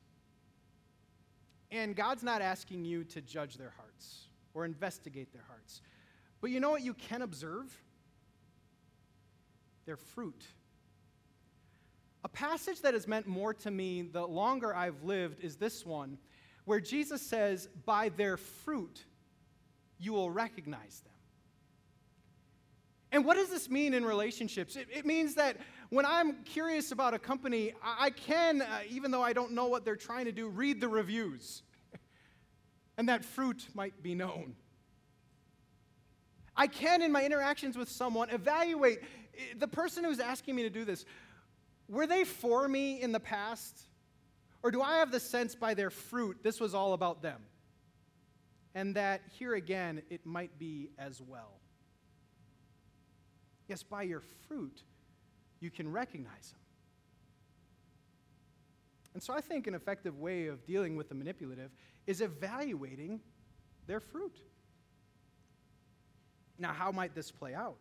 And 1.71 1.95
God's 1.95 2.23
not 2.23 2.41
asking 2.41 2.87
you 2.87 3.05
to 3.05 3.21
judge 3.21 3.59
their 3.59 3.75
hearts 3.77 4.29
or 4.55 4.65
investigate 4.65 5.35
their 5.35 5.45
hearts. 5.49 5.83
But 6.41 6.51
you 6.51 6.61
know 6.61 6.71
what 6.71 6.81
you 6.81 6.95
can 6.95 7.21
observe? 7.21 7.79
Their 9.85 9.97
fruit. 9.97 10.47
A 12.27 12.29
passage 12.29 12.81
that 12.81 12.93
has 12.93 13.07
meant 13.07 13.29
more 13.29 13.55
to 13.55 13.71
me 13.71 14.03
the 14.03 14.27
longer 14.27 14.75
I've 14.75 15.01
lived 15.05 15.45
is 15.45 15.55
this 15.55 15.87
one, 15.87 16.19
where 16.65 16.81
Jesus 16.81 17.23
says, 17.23 17.69
By 17.85 18.09
their 18.09 18.37
fruit 18.37 19.05
you 19.97 20.13
will 20.13 20.33
recognize 20.33 21.03
them. 21.05 21.13
And 23.13 23.25
what 23.25 23.37
does 23.37 23.49
this 23.49 23.71
mean 23.71 23.95
in 23.95 24.05
relationships? 24.05 24.75
It, 24.75 24.89
it 24.93 25.07
means 25.07 25.37
that 25.37 25.59
when 25.91 26.05
I'm 26.05 26.43
curious 26.43 26.91
about 26.91 27.15
a 27.15 27.19
company, 27.21 27.75
I, 27.81 28.07
I 28.07 28.11
can, 28.11 28.61
uh, 28.61 28.81
even 28.91 29.13
though 29.13 29.23
I 29.23 29.33
don't 29.33 29.53
know 29.53 29.69
what 29.69 29.85
they're 29.85 29.95
trying 29.95 30.25
to 30.25 30.33
do, 30.33 30.49
read 30.49 30.81
the 30.81 30.89
reviews. 30.89 31.63
and 32.99 33.09
that 33.09 33.25
fruit 33.25 33.69
might 33.73 34.03
be 34.03 34.17
known. 34.17 34.57
I 36.57 36.67
can, 36.67 37.03
in 37.03 37.13
my 37.13 37.25
interactions 37.25 37.79
with 37.79 37.89
someone, 37.89 38.31
evaluate 38.31 38.99
eh, 39.39 39.55
the 39.57 39.69
person 39.69 40.03
who's 40.03 40.19
asking 40.19 40.57
me 40.57 40.65
to 40.65 40.71
do 40.71 40.85
this. 40.85 41.05
Were 41.89 42.07
they 42.07 42.25
for 42.25 42.69
me 42.69 43.01
in 43.01 43.13
the 43.13 43.21
past? 43.21 43.81
Or 44.63 44.71
do 44.71 44.83
I 44.83 44.99
have 44.99 45.13
the 45.13 45.21
sense 45.21 45.55
by 45.55 45.75
their 45.75 45.91
fruit 45.91 46.39
this 46.43 46.61
was 46.61 46.75
all 46.75 46.93
about 46.93 47.23
them? 47.23 47.43
And 48.75 48.95
that 48.97 49.23
here 49.39 49.55
again, 49.55 50.03
it 50.11 50.27
might 50.27 50.59
be 50.59 50.91
as 50.99 51.21
well. 51.21 51.61
Yes, 53.69 53.83
by 53.83 54.03
your 54.03 54.23
fruit, 54.49 54.83
you 55.61 55.71
can 55.71 55.91
recognize 55.91 56.51
them. 56.51 56.61
And 59.15 59.23
so 59.23 59.33
I 59.33 59.41
think 59.41 59.67
an 59.67 59.75
effective 59.75 60.19
way 60.19 60.47
of 60.49 60.67
dealing 60.67 60.95
with 60.95 61.09
the 61.09 61.15
manipulative 61.15 61.71
is 62.07 62.21
evaluating 62.21 63.21
their 63.87 64.01
fruit. 64.01 64.37
Now, 66.59 66.73
how 66.73 66.93
might 66.93 67.15
this 67.15 67.31
play 67.31 67.55
out? 67.55 67.79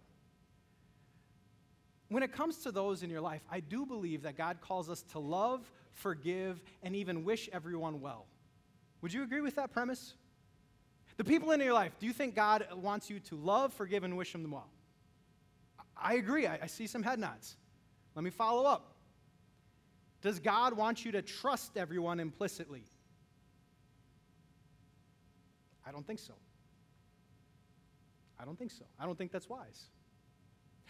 When 2.09 2.23
it 2.23 2.31
comes 2.31 2.57
to 2.59 2.71
those 2.71 3.03
in 3.03 3.09
your 3.09 3.21
life, 3.21 3.41
I 3.49 3.59
do 3.59 3.85
believe 3.85 4.23
that 4.23 4.37
God 4.37 4.61
calls 4.61 4.89
us 4.89 5.01
to 5.11 5.19
love, 5.19 5.69
forgive, 5.93 6.61
and 6.83 6.95
even 6.95 7.23
wish 7.25 7.49
everyone 7.51 7.99
well. 7.99 8.25
Would 9.01 9.13
you 9.13 9.23
agree 9.23 9.41
with 9.41 9.55
that 9.55 9.71
premise? 9.71 10.13
The 11.17 11.23
people 11.23 11.51
in 11.51 11.59
your 11.61 11.73
life, 11.73 11.93
do 11.99 12.05
you 12.05 12.13
think 12.13 12.35
God 12.35 12.67
wants 12.75 13.09
you 13.09 13.19
to 13.21 13.35
love, 13.35 13.73
forgive, 13.73 14.03
and 14.03 14.17
wish 14.17 14.31
them 14.33 14.49
well? 14.51 14.69
I 15.97 16.15
agree. 16.15 16.45
I, 16.45 16.67
see 16.67 16.87
some 16.87 17.03
head 17.03 17.19
nods. 17.19 17.55
Let 18.15 18.23
me 18.23 18.29
follow 18.29 18.65
up. 18.65 18.95
Does 20.21 20.39
God 20.39 20.73
want 20.73 21.05
you 21.05 21.11
to 21.13 21.21
trust 21.21 21.77
everyone 21.77 22.19
implicitly? 22.19 22.83
I 25.87 25.91
don't 25.91 26.05
think 26.05 26.19
so. 26.19 26.33
I 28.39 28.43
don't 28.43 28.57
think 28.57 28.71
so. 28.71 28.83
I 28.99 29.05
don't 29.05 29.17
think 29.17 29.31
that's 29.31 29.47
wise. 29.47 29.85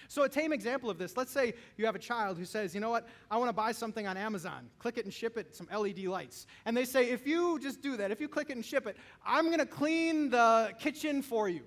So, 0.07 0.23
a 0.23 0.29
tame 0.29 0.53
example 0.53 0.89
of 0.89 0.97
this 0.97 1.17
let's 1.17 1.31
say 1.31 1.53
you 1.77 1.85
have 1.85 1.95
a 1.95 1.99
child 1.99 2.37
who 2.37 2.45
says, 2.45 2.73
You 2.73 2.81
know 2.81 2.89
what? 2.89 3.07
I 3.29 3.37
want 3.37 3.49
to 3.49 3.53
buy 3.53 3.71
something 3.71 4.07
on 4.07 4.17
Amazon. 4.17 4.69
Click 4.79 4.97
it 4.97 5.05
and 5.05 5.13
ship 5.13 5.37
it, 5.37 5.55
some 5.55 5.67
LED 5.75 5.99
lights. 6.05 6.47
And 6.65 6.75
they 6.75 6.85
say, 6.85 7.09
If 7.09 7.25
you 7.25 7.59
just 7.59 7.81
do 7.81 7.97
that, 7.97 8.11
if 8.11 8.19
you 8.19 8.27
click 8.27 8.49
it 8.49 8.55
and 8.55 8.65
ship 8.65 8.87
it, 8.87 8.97
I'm 9.25 9.45
going 9.45 9.59
to 9.59 9.65
clean 9.65 10.29
the 10.29 10.71
kitchen 10.79 11.21
for 11.21 11.49
you. 11.49 11.63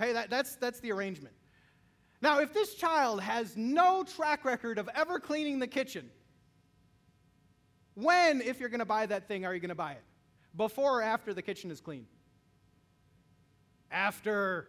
Okay, 0.00 0.12
that, 0.12 0.30
that's, 0.30 0.56
that's 0.56 0.80
the 0.80 0.92
arrangement. 0.92 1.34
Now, 2.22 2.40
if 2.40 2.52
this 2.52 2.74
child 2.74 3.22
has 3.22 3.56
no 3.56 4.04
track 4.04 4.44
record 4.44 4.78
of 4.78 4.88
ever 4.94 5.18
cleaning 5.18 5.58
the 5.58 5.66
kitchen, 5.66 6.10
when, 7.94 8.40
if 8.40 8.60
you're 8.60 8.68
going 8.68 8.80
to 8.80 8.84
buy 8.84 9.06
that 9.06 9.26
thing, 9.26 9.44
are 9.44 9.54
you 9.54 9.60
going 9.60 9.70
to 9.70 9.74
buy 9.74 9.92
it? 9.92 10.02
Before 10.56 11.00
or 11.00 11.02
after 11.02 11.32
the 11.32 11.42
kitchen 11.42 11.70
is 11.70 11.80
clean? 11.80 12.06
After. 13.90 14.68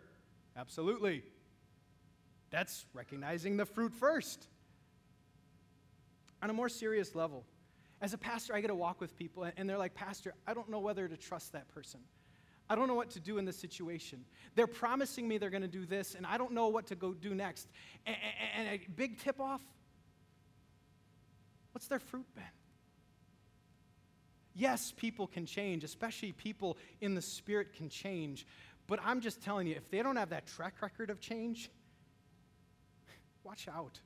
Absolutely. 0.56 1.24
That's 2.52 2.86
recognizing 2.94 3.58
the 3.58 3.66
fruit 3.66 3.94
first. 3.94 4.48
On 6.44 6.50
a 6.50 6.54
more 6.54 6.70
serious 6.70 7.16
level, 7.16 7.46
as 8.02 8.14
a 8.14 8.18
pastor, 8.18 8.56
I 8.56 8.62
get 8.62 8.68
to 8.68 8.76
walk 8.76 9.00
with 9.00 9.16
people, 9.16 9.48
and 9.56 9.70
they're 9.70 9.78
like, 9.78 9.94
Pastor, 9.94 10.34
I 10.48 10.54
don't 10.54 10.70
know 10.70 10.80
whether 10.80 11.08
to 11.08 11.16
trust 11.16 11.54
that 11.54 11.68
person. 11.70 12.00
I 12.70 12.76
don't 12.76 12.88
know 12.88 12.96
what 12.96 13.12
to 13.12 13.20
do 13.20 13.38
in 13.38 13.46
this 13.46 13.58
situation. 13.58 14.26
They're 14.56 14.66
promising 14.66 15.28
me 15.28 15.38
they're 15.38 15.50
going 15.50 15.62
to 15.62 15.68
do 15.68 15.86
this, 15.86 16.16
and 16.16 16.26
I 16.26 16.38
don't 16.38 16.52
know 16.52 16.70
what 16.70 16.88
to 16.88 16.96
go 16.96 17.14
do 17.14 17.36
next. 17.36 17.68
And, 18.06 18.16
and 18.58 18.68
a 18.70 18.82
big 18.96 19.20
tip 19.20 19.40
off 19.40 19.62
what's 21.74 21.88
their 21.88 22.00
fruit 22.00 22.26
been? 22.36 22.44
Yes, 24.54 24.94
people 24.96 25.28
can 25.28 25.46
change, 25.46 25.84
especially 25.84 26.34
people 26.34 26.78
in 27.00 27.16
the 27.16 27.22
spirit 27.22 27.74
can 27.74 27.88
change. 27.88 28.46
But 28.88 29.00
I'm 29.06 29.22
just 29.22 29.42
telling 29.42 29.68
you, 29.68 29.76
if 29.76 29.90
they 29.90 30.04
don't 30.04 30.18
have 30.18 30.30
that 30.32 30.48
track 30.48 30.76
record 30.82 31.10
of 31.10 31.22
change, 31.22 31.70
watch 33.44 33.68
out. 33.68 34.00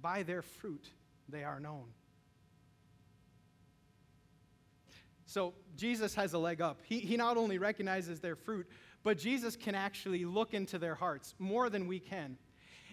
By 0.00 0.22
their 0.22 0.42
fruit, 0.42 0.88
they 1.28 1.44
are 1.44 1.60
known. 1.60 1.86
So 5.26 5.54
Jesus 5.76 6.14
has 6.14 6.34
a 6.34 6.38
leg 6.38 6.60
up. 6.60 6.80
He, 6.84 6.98
he 6.98 7.16
not 7.16 7.36
only 7.36 7.56
recognizes 7.56 8.20
their 8.20 8.36
fruit, 8.36 8.66
but 9.02 9.16
Jesus 9.16 9.56
can 9.56 9.74
actually 9.74 10.24
look 10.24 10.52
into 10.52 10.78
their 10.78 10.94
hearts 10.94 11.34
more 11.38 11.70
than 11.70 11.86
we 11.86 11.98
can. 11.98 12.36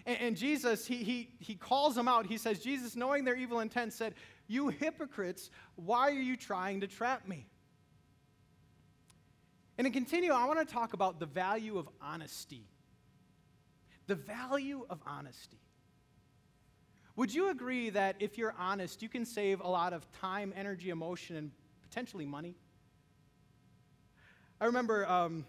And, 0.06 0.18
and 0.20 0.36
Jesus, 0.36 0.86
he, 0.86 1.04
he, 1.04 1.28
he 1.38 1.54
calls 1.54 1.94
them 1.94 2.08
out. 2.08 2.26
He 2.26 2.38
says, 2.38 2.60
Jesus, 2.60 2.96
knowing 2.96 3.24
their 3.24 3.36
evil 3.36 3.60
intent, 3.60 3.92
said, 3.92 4.14
You 4.46 4.68
hypocrites, 4.68 5.50
why 5.76 6.08
are 6.08 6.20
you 6.20 6.36
trying 6.36 6.80
to 6.80 6.86
trap 6.86 7.28
me? 7.28 7.46
And 9.76 9.86
to 9.86 9.90
continue, 9.90 10.32
I 10.32 10.46
want 10.46 10.66
to 10.66 10.72
talk 10.72 10.94
about 10.94 11.20
the 11.20 11.26
value 11.26 11.78
of 11.78 11.88
honesty. 12.00 12.64
The 14.10 14.16
value 14.16 14.84
of 14.90 15.00
honesty. 15.06 15.60
Would 17.14 17.32
you 17.32 17.50
agree 17.50 17.90
that 17.90 18.16
if 18.18 18.36
you're 18.36 18.56
honest, 18.58 19.02
you 19.02 19.08
can 19.08 19.24
save 19.24 19.60
a 19.60 19.68
lot 19.68 19.92
of 19.92 20.04
time, 20.10 20.52
energy, 20.56 20.90
emotion, 20.90 21.36
and 21.36 21.52
potentially 21.80 22.26
money. 22.26 22.56
I 24.60 24.64
remember 24.64 25.08
um, 25.08 25.46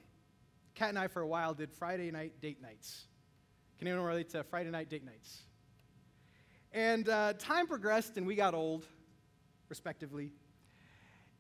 Kat 0.76 0.90
and 0.90 1.00
I, 1.00 1.08
for 1.08 1.24
a 1.24 1.28
while, 1.28 1.56
did 1.56 1.72
Friday 1.72 2.12
night 2.12 2.40
date 2.40 2.62
nights. 2.62 3.08
Can 3.80 3.88
anyone 3.88 4.06
relate 4.06 4.30
to 4.30 4.44
Friday 4.44 4.70
night 4.70 4.90
date 4.90 5.04
nights? 5.04 5.42
And 6.72 7.10
uh, 7.10 7.34
time 7.40 7.66
progressed, 7.66 8.18
and 8.18 8.28
we 8.28 8.36
got 8.36 8.54
old, 8.54 8.86
respectively. 9.70 10.34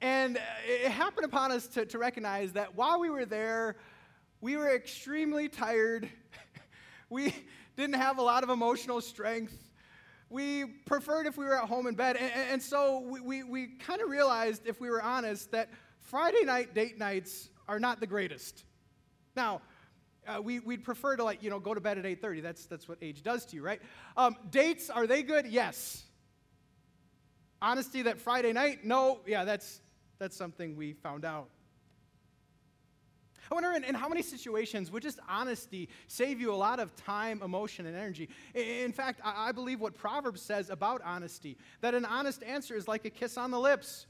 And 0.01 0.37
uh, 0.37 0.41
it 0.65 0.89
happened 0.89 1.25
upon 1.25 1.51
us 1.51 1.67
to, 1.67 1.85
to 1.85 1.99
recognize 1.99 2.53
that 2.53 2.75
while 2.75 2.99
we 2.99 3.11
were 3.11 3.25
there, 3.25 3.77
we 4.41 4.57
were 4.57 4.75
extremely 4.75 5.49
tired. 5.49 6.09
We 7.11 7.35
didn't 7.77 7.95
have 7.95 8.17
a 8.17 8.23
lot 8.23 8.43
of 8.43 8.49
emotional 8.49 9.01
strength 9.01 9.55
we 10.31 10.63
preferred 10.85 11.27
if 11.27 11.37
we 11.37 11.43
were 11.43 11.61
at 11.61 11.67
home 11.67 11.87
in 11.87 11.93
bed. 11.93 12.15
And, 12.15 12.31
and 12.51 12.61
so 12.63 13.01
we, 13.01 13.19
we, 13.19 13.43
we 13.43 13.67
kind 13.67 14.01
of 14.01 14.09
realized, 14.09 14.65
if 14.65 14.79
we 14.79 14.89
were 14.89 15.01
honest, 15.01 15.51
that 15.51 15.69
Friday 15.99 16.45
night 16.45 16.73
date 16.73 16.97
nights 16.97 17.49
are 17.67 17.79
not 17.79 17.99
the 17.99 18.07
greatest. 18.07 18.63
Now, 19.35 19.61
Uh, 20.27 20.39
we, 20.39 20.59
we'd 20.59 20.83
prefer 20.83 21.15
to 21.17 21.23
like, 21.23 21.41
you 21.43 21.49
know, 21.49 21.59
go 21.59 21.73
to 21.73 21.81
bed 21.81 21.97
at 21.97 22.05
8.30. 22.05 22.43
That's, 22.43 22.67
that's 22.67 22.87
what 22.87 22.99
age 23.01 23.23
does 23.23 23.43
to 23.47 23.55
you, 23.55 23.63
right? 23.63 23.81
Um, 24.15 24.35
dates, 24.51 24.89
are 24.89 25.07
they 25.07 25.23
good? 25.23 25.47
Yes. 25.47 26.05
Honesty 27.59 28.03
that 28.03 28.19
Friday 28.19 28.53
night? 28.53 28.85
No. 28.85 29.21
Yeah, 29.25 29.45
that's, 29.45 29.81
that's 30.19 30.37
something 30.37 30.77
we 30.77 30.93
found 30.93 31.25
out. 31.25 31.49
I 33.51 33.53
wonder 33.53 33.73
in, 33.73 33.83
in, 33.83 33.95
how 33.95 34.07
many 34.07 34.21
situations 34.21 34.89
would 34.91 35.03
just 35.03 35.19
honesty 35.27 35.89
save 36.07 36.39
you 36.39 36.53
a 36.53 36.55
lot 36.55 36.79
of 36.79 36.95
time, 36.95 37.41
emotion, 37.43 37.85
and 37.85 37.97
energy? 37.97 38.29
In 38.55 38.93
fact, 38.93 39.19
I, 39.25 39.49
I 39.49 39.51
believe 39.51 39.81
what 39.81 39.93
Proverbs 39.93 40.41
says 40.41 40.69
about 40.69 41.01
honesty 41.03 41.57
that 41.81 41.93
an 41.93 42.05
honest 42.05 42.43
answer 42.43 42.77
is 42.77 42.87
like 42.87 43.03
a 43.03 43.09
kiss 43.09 43.37
on 43.37 43.51
the 43.51 43.59
lips, 43.59 44.05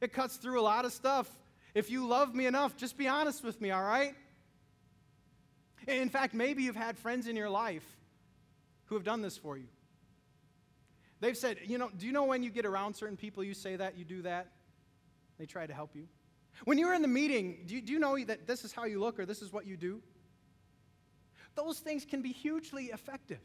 it 0.00 0.12
cuts 0.12 0.36
through 0.36 0.60
a 0.60 0.62
lot 0.62 0.84
of 0.84 0.92
stuff. 0.92 1.30
If 1.74 1.90
you 1.90 2.08
love 2.08 2.34
me 2.34 2.46
enough, 2.46 2.76
just 2.76 2.98
be 2.98 3.06
honest 3.06 3.44
with 3.44 3.60
me, 3.60 3.70
all 3.70 3.84
right? 3.84 4.14
In 5.86 6.08
fact, 6.08 6.34
maybe 6.34 6.64
you've 6.64 6.74
had 6.74 6.98
friends 6.98 7.28
in 7.28 7.36
your 7.36 7.50
life 7.50 7.84
who 8.86 8.96
have 8.96 9.04
done 9.04 9.22
this 9.22 9.36
for 9.36 9.56
you. 9.56 9.68
They've 11.20 11.36
said, 11.36 11.58
you 11.66 11.78
know, 11.78 11.90
do 11.96 12.04
you 12.04 12.12
know 12.12 12.24
when 12.24 12.42
you 12.42 12.50
get 12.50 12.66
around 12.66 12.94
certain 12.94 13.16
people, 13.16 13.44
you 13.44 13.54
say 13.54 13.76
that, 13.76 13.96
you 13.96 14.04
do 14.04 14.22
that? 14.22 14.48
They 15.38 15.46
try 15.46 15.66
to 15.66 15.72
help 15.72 15.94
you. 15.94 16.08
When 16.64 16.78
you're 16.78 16.94
in 16.94 17.02
the 17.02 17.08
meeting, 17.08 17.64
do 17.66 17.74
you, 17.74 17.82
do 17.82 17.92
you 17.92 17.98
know 17.98 18.18
that 18.24 18.46
this 18.46 18.64
is 18.64 18.72
how 18.72 18.84
you 18.84 18.98
look 18.98 19.18
or 19.18 19.26
this 19.26 19.42
is 19.42 19.52
what 19.52 19.66
you 19.66 19.76
do? 19.76 20.00
Those 21.54 21.78
things 21.78 22.04
can 22.04 22.22
be 22.22 22.32
hugely 22.32 22.86
effective. 22.86 23.40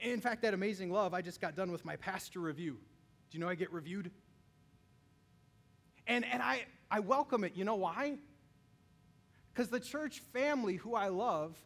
In 0.00 0.20
fact, 0.20 0.42
that 0.42 0.54
amazing 0.54 0.90
love, 0.90 1.14
I 1.14 1.20
just 1.20 1.40
got 1.40 1.56
done 1.56 1.70
with 1.70 1.84
my 1.84 1.96
pastor 1.96 2.40
review. 2.40 2.78
Do 3.30 3.38
you 3.38 3.40
know 3.40 3.48
I 3.48 3.54
get 3.54 3.72
reviewed? 3.72 4.10
And, 6.06 6.24
and 6.24 6.42
I, 6.42 6.64
I 6.90 7.00
welcome 7.00 7.44
it. 7.44 7.52
You 7.54 7.64
know 7.64 7.76
why? 7.76 8.18
Because 9.52 9.68
the 9.68 9.80
church 9.80 10.20
family 10.32 10.76
who 10.76 10.94
I 10.94 11.08
love 11.08 11.56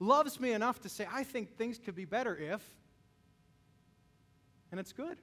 loves 0.00 0.40
me 0.40 0.52
enough 0.52 0.80
to 0.82 0.88
say, 0.88 1.06
I 1.12 1.24
think 1.24 1.56
things 1.56 1.78
could 1.78 1.94
be 1.94 2.04
better 2.04 2.36
if, 2.36 2.62
and 4.70 4.80
it's 4.80 4.92
good. 4.92 5.18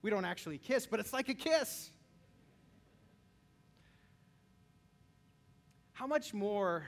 We 0.00 0.10
don't 0.10 0.24
actually 0.24 0.58
kiss, 0.58 0.86
but 0.86 0.98
it's 0.98 1.12
like 1.12 1.28
a 1.28 1.34
kiss. 1.34 1.90
How 6.02 6.08
much 6.08 6.34
more 6.34 6.84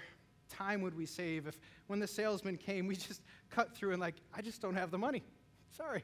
time 0.49 0.83
would 0.83 0.97
we 0.97 1.07
save 1.07 1.47
if, 1.47 1.57
when 1.87 2.01
the 2.01 2.07
salesman 2.09 2.57
came, 2.57 2.89
we 2.89 2.97
just 2.97 3.23
cut 3.49 3.73
through 3.73 3.93
and, 3.93 4.01
like, 4.01 4.17
I 4.37 4.43
just 4.43 4.61
don't 4.61 4.75
have 4.75 4.91
the 4.91 4.99
money? 4.99 5.23
Sorry. 5.77 6.03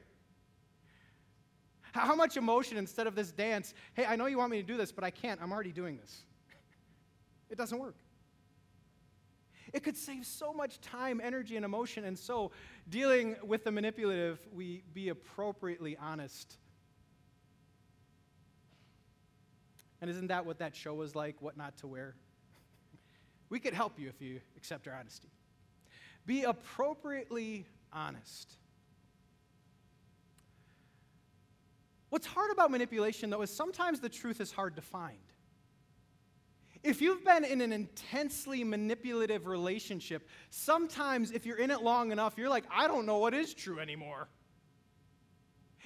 How 1.90 2.14
much 2.14 2.36
emotion 2.36 2.76
instead 2.76 3.08
of 3.08 3.16
this 3.16 3.32
dance? 3.32 3.74
Hey, 3.94 4.04
I 4.04 4.14
know 4.14 4.26
you 4.26 4.38
want 4.38 4.52
me 4.52 4.58
to 4.58 4.62
do 4.62 4.76
this, 4.76 4.92
but 4.92 5.02
I 5.02 5.10
can't. 5.10 5.42
I'm 5.42 5.50
already 5.50 5.72
doing 5.72 5.96
this. 5.96 6.20
It 7.48 7.58
doesn't 7.58 7.80
work. 7.80 7.96
It 9.72 9.82
could 9.82 9.96
save 9.96 10.24
so 10.24 10.52
much 10.52 10.80
time, 10.80 11.20
energy, 11.20 11.56
and 11.56 11.64
emotion. 11.64 12.04
And 12.04 12.16
so, 12.16 12.52
dealing 12.88 13.34
with 13.42 13.64
the 13.64 13.72
manipulative, 13.72 14.38
we 14.54 14.84
be 14.94 15.08
appropriately 15.08 15.96
honest. 16.00 16.58
And 20.00 20.08
isn't 20.08 20.28
that 20.28 20.46
what 20.46 20.60
that 20.60 20.76
show 20.76 20.94
was 20.94 21.16
like? 21.16 21.42
What 21.42 21.56
not 21.56 21.76
to 21.78 21.88
wear? 21.88 22.14
We 23.50 23.58
could 23.60 23.74
help 23.74 23.98
you 23.98 24.08
if 24.08 24.22
you 24.22 24.40
accept 24.56 24.88
our 24.88 24.94
honesty. 24.94 25.28
Be 26.24 26.44
appropriately 26.44 27.66
honest. 27.92 28.56
What's 32.10 32.26
hard 32.26 32.50
about 32.50 32.70
manipulation, 32.70 33.30
though, 33.30 33.42
is 33.42 33.50
sometimes 33.50 34.00
the 34.00 34.08
truth 34.08 34.40
is 34.40 34.50
hard 34.50 34.76
to 34.76 34.82
find. 34.82 35.18
If 36.82 37.02
you've 37.02 37.24
been 37.24 37.44
in 37.44 37.60
an 37.60 37.72
intensely 37.72 38.64
manipulative 38.64 39.46
relationship, 39.46 40.28
sometimes 40.48 41.30
if 41.30 41.44
you're 41.44 41.58
in 41.58 41.70
it 41.70 41.82
long 41.82 42.10
enough, 42.10 42.34
you're 42.38 42.48
like, 42.48 42.64
I 42.70 42.86
don't 42.86 43.04
know 43.04 43.18
what 43.18 43.34
is 43.34 43.52
true 43.52 43.78
anymore. 43.80 44.28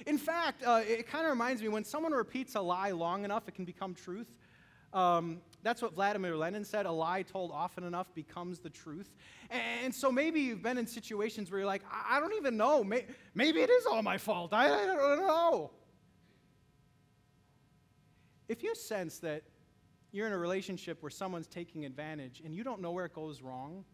In 0.05 0.17
fact, 0.17 0.63
uh, 0.63 0.81
it 0.85 1.07
kind 1.07 1.25
of 1.25 1.31
reminds 1.31 1.61
me 1.61 1.67
when 1.67 1.83
someone 1.83 2.11
repeats 2.11 2.55
a 2.55 2.61
lie 2.61 2.91
long 2.91 3.25
enough, 3.25 3.47
it 3.47 3.55
can 3.55 3.65
become 3.65 3.93
truth. 3.93 4.27
Um, 4.93 5.41
that's 5.65 5.81
what 5.81 5.95
Vladimir 5.95 6.37
Lenin 6.37 6.63
said 6.63 6.85
a 6.85 6.91
lie 6.91 7.23
told 7.23 7.49
often 7.51 7.83
enough 7.85 8.13
becomes 8.13 8.59
the 8.59 8.69
truth. 8.69 9.15
And 9.49 9.93
so 9.93 10.11
maybe 10.11 10.39
you've 10.39 10.61
been 10.61 10.77
in 10.77 10.85
situations 10.85 11.49
where 11.49 11.61
you're 11.61 11.65
like, 11.65 11.81
I 11.91 12.19
don't 12.19 12.35
even 12.35 12.55
know. 12.55 12.83
Maybe 12.83 13.61
it 13.61 13.71
is 13.71 13.87
all 13.87 14.03
my 14.03 14.19
fault. 14.19 14.53
I 14.53 14.67
don't 14.67 15.19
know. 15.19 15.71
If 18.47 18.61
you 18.61 18.75
sense 18.75 19.17
that 19.19 19.41
you're 20.11 20.27
in 20.27 20.33
a 20.33 20.37
relationship 20.37 21.01
where 21.01 21.09
someone's 21.09 21.47
taking 21.47 21.83
advantage 21.83 22.43
and 22.45 22.53
you 22.53 22.63
don't 22.63 22.79
know 22.79 22.91
where 22.91 23.05
it 23.05 23.13
goes 23.15 23.41
wrong, 23.41 23.85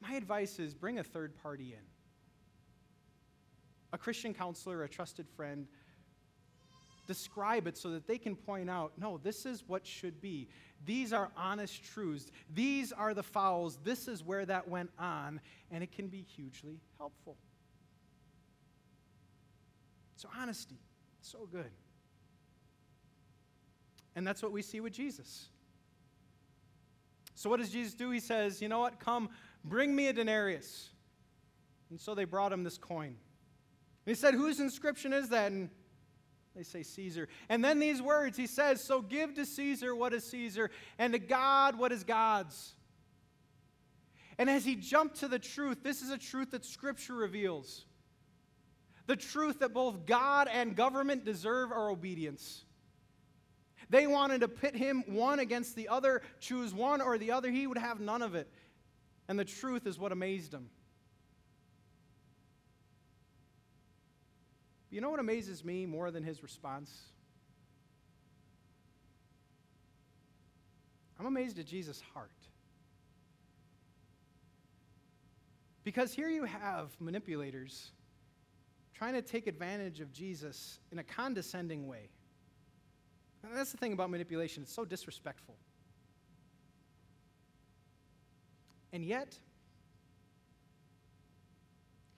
my 0.00 0.14
advice 0.14 0.58
is 0.58 0.74
bring 0.74 0.98
a 0.98 1.04
third 1.04 1.40
party 1.40 1.72
in 1.72 1.84
a 3.92 3.96
Christian 3.96 4.34
counselor, 4.34 4.82
a 4.82 4.88
trusted 4.88 5.28
friend 5.36 5.68
describe 7.06 7.66
it 7.66 7.76
so 7.76 7.90
that 7.90 8.06
they 8.06 8.18
can 8.18 8.36
point 8.36 8.70
out 8.70 8.92
no, 8.98 9.18
this 9.22 9.46
is 9.46 9.64
what 9.66 9.86
should 9.86 10.20
be. 10.20 10.48
These 10.84 11.12
are 11.12 11.30
honest 11.36 11.82
truths. 11.82 12.30
These 12.54 12.92
are 12.92 13.14
the 13.14 13.22
fouls. 13.22 13.78
This 13.84 14.08
is 14.08 14.22
where 14.22 14.44
that 14.46 14.68
went 14.68 14.90
on, 14.98 15.40
and 15.70 15.82
it 15.82 15.92
can 15.92 16.08
be 16.08 16.22
hugely 16.22 16.80
helpful. 16.98 17.36
So, 20.16 20.28
honesty, 20.38 20.78
so 21.20 21.48
good. 21.50 21.70
And 24.16 24.26
that's 24.26 24.42
what 24.42 24.52
we 24.52 24.62
see 24.62 24.80
with 24.80 24.92
Jesus. 24.92 25.48
So, 27.34 27.50
what 27.50 27.60
does 27.60 27.70
Jesus 27.70 27.94
do? 27.94 28.10
He 28.10 28.20
says, 28.20 28.62
You 28.62 28.68
know 28.68 28.78
what? 28.78 29.00
Come, 29.00 29.28
bring 29.64 29.94
me 29.94 30.08
a 30.08 30.12
denarius. 30.12 30.90
And 31.90 32.00
so 32.00 32.14
they 32.14 32.24
brought 32.24 32.52
him 32.52 32.64
this 32.64 32.78
coin. 32.78 33.06
And 33.06 33.16
he 34.06 34.14
said, 34.14 34.34
Whose 34.34 34.60
inscription 34.60 35.12
is 35.12 35.28
that? 35.30 35.52
And 35.52 35.70
they 36.54 36.62
say 36.62 36.82
Caesar. 36.82 37.28
And 37.48 37.64
then 37.64 37.78
these 37.78 38.00
words 38.00 38.36
he 38.36 38.46
says, 38.46 38.82
So 38.82 39.00
give 39.02 39.34
to 39.34 39.44
Caesar 39.44 39.94
what 39.94 40.14
is 40.14 40.24
Caesar, 40.30 40.70
and 40.98 41.12
to 41.12 41.18
God 41.18 41.78
what 41.78 41.92
is 41.92 42.04
God's. 42.04 42.74
And 44.38 44.50
as 44.50 44.64
he 44.64 44.74
jumped 44.74 45.16
to 45.20 45.28
the 45.28 45.38
truth, 45.38 45.82
this 45.82 46.02
is 46.02 46.10
a 46.10 46.18
truth 46.18 46.50
that 46.52 46.64
Scripture 46.64 47.14
reveals 47.14 47.84
the 49.06 49.16
truth 49.16 49.58
that 49.58 49.74
both 49.74 50.06
God 50.06 50.48
and 50.50 50.74
government 50.74 51.24
deserve 51.24 51.72
our 51.72 51.90
obedience. 51.90 52.64
They 53.90 54.06
wanted 54.06 54.40
to 54.40 54.48
pit 54.48 54.74
him 54.74 55.04
one 55.06 55.40
against 55.40 55.76
the 55.76 55.88
other, 55.88 56.22
choose 56.40 56.72
one 56.72 57.00
or 57.00 57.18
the 57.18 57.32
other. 57.32 57.50
He 57.50 57.66
would 57.66 57.78
have 57.78 58.00
none 58.00 58.22
of 58.22 58.34
it. 58.34 58.48
And 59.28 59.38
the 59.38 59.44
truth 59.44 59.86
is 59.86 59.98
what 59.98 60.10
amazed 60.10 60.54
him. 60.54 60.70
You 64.94 65.00
know 65.00 65.10
what 65.10 65.18
amazes 65.18 65.64
me 65.64 65.86
more 65.86 66.12
than 66.12 66.22
his 66.22 66.40
response? 66.40 66.88
I'm 71.18 71.26
amazed 71.26 71.58
at 71.58 71.66
Jesus' 71.66 72.00
heart. 72.12 72.30
Because 75.82 76.14
here 76.14 76.28
you 76.28 76.44
have 76.44 76.92
manipulators 77.00 77.90
trying 78.94 79.14
to 79.14 79.22
take 79.22 79.48
advantage 79.48 79.98
of 79.98 80.12
Jesus 80.12 80.78
in 80.92 81.00
a 81.00 81.02
condescending 81.02 81.88
way. 81.88 82.08
And 83.42 83.56
that's 83.56 83.72
the 83.72 83.78
thing 83.78 83.94
about 83.94 84.10
manipulation, 84.10 84.62
it's 84.62 84.72
so 84.72 84.84
disrespectful. 84.84 85.56
And 88.92 89.04
yet, 89.04 89.36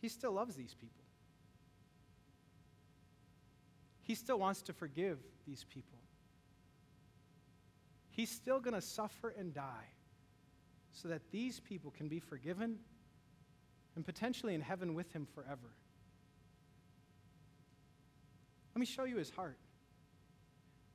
he 0.02 0.10
still 0.10 0.32
loves 0.32 0.56
these 0.56 0.74
people. 0.74 1.06
He 4.06 4.14
still 4.14 4.38
wants 4.38 4.62
to 4.62 4.72
forgive 4.72 5.18
these 5.48 5.64
people. 5.64 5.98
He's 8.08 8.30
still 8.30 8.60
going 8.60 8.74
to 8.74 8.80
suffer 8.80 9.34
and 9.36 9.52
die 9.52 9.88
so 10.92 11.08
that 11.08 11.32
these 11.32 11.58
people 11.58 11.90
can 11.90 12.06
be 12.06 12.20
forgiven 12.20 12.78
and 13.96 14.06
potentially 14.06 14.54
in 14.54 14.60
heaven 14.60 14.94
with 14.94 15.12
him 15.12 15.26
forever. 15.34 15.74
Let 18.76 18.80
me 18.80 18.86
show 18.86 19.04
you 19.04 19.16
his 19.16 19.30
heart. 19.30 19.58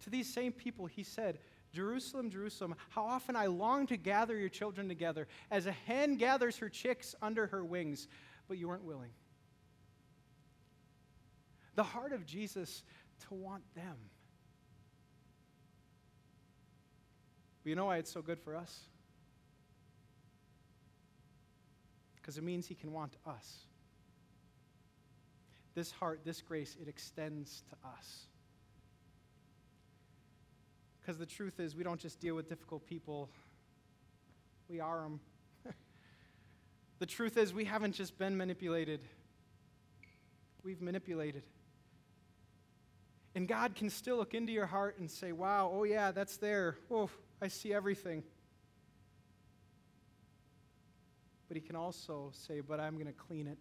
To 0.03 0.09
these 0.09 0.33
same 0.33 0.53
people, 0.53 0.85
he 0.85 1.03
said, 1.03 1.39
Jerusalem, 1.73 2.29
Jerusalem, 2.29 2.75
how 2.89 3.03
often 3.03 3.35
I 3.35 3.47
long 3.47 3.87
to 3.87 3.97
gather 3.97 4.37
your 4.37 4.49
children 4.49 4.87
together, 4.87 5.27
as 5.51 5.65
a 5.65 5.71
hen 5.73 6.15
gathers 6.15 6.57
her 6.57 6.69
chicks 6.69 7.13
under 7.21 7.47
her 7.47 7.65
wings, 7.65 8.07
but 8.47 8.57
you 8.57 8.69
weren't 8.69 8.85
willing. 8.85 9.11
The 11.75 11.83
heart 11.83 12.13
of 12.13 12.25
Jesus 12.25 12.83
to 13.27 13.33
want 13.33 13.63
them. 13.75 13.97
But 17.63 17.69
you 17.69 17.75
know 17.75 17.85
why 17.85 17.97
it's 17.97 18.11
so 18.11 18.21
good 18.21 18.39
for 18.39 18.55
us? 18.55 18.79
Because 22.15 22.37
it 22.37 22.43
means 22.43 22.67
He 22.67 22.75
can 22.75 22.91
want 22.91 23.15
us. 23.25 23.59
This 25.73 25.91
heart, 25.91 26.21
this 26.25 26.41
grace, 26.41 26.75
it 26.81 26.87
extends 26.87 27.63
to 27.69 27.87
us. 27.87 28.27
Because 30.99 31.17
the 31.17 31.25
truth 31.25 31.59
is, 31.59 31.75
we 31.75 31.83
don't 31.83 31.99
just 31.99 32.19
deal 32.19 32.35
with 32.35 32.47
difficult 32.49 32.85
people 32.85 33.29
We 34.69 34.79
are 34.79 35.01
them. 35.01 35.19
the 36.99 37.05
truth 37.05 37.37
is, 37.37 37.53
we 37.53 37.65
haven't 37.65 37.93
just 37.93 38.17
been 38.17 38.37
manipulated, 38.37 39.01
we've 40.63 40.81
manipulated. 40.81 41.43
And 43.33 43.47
God 43.47 43.75
can 43.75 43.89
still 43.89 44.17
look 44.17 44.33
into 44.33 44.51
your 44.51 44.65
heart 44.65 44.97
and 44.99 45.09
say, 45.09 45.31
Wow, 45.31 45.71
oh 45.73 45.83
yeah, 45.83 46.11
that's 46.11 46.37
there. 46.37 46.77
Oh, 46.89 47.09
I 47.41 47.47
see 47.47 47.73
everything. 47.73 48.23
But 51.47 51.55
He 51.55 51.61
can 51.61 51.75
also 51.75 52.31
say, 52.33 52.61
But 52.61 52.79
I'm 52.79 52.95
going 52.95 53.07
to 53.07 53.13
clean 53.13 53.47
it. 53.47 53.57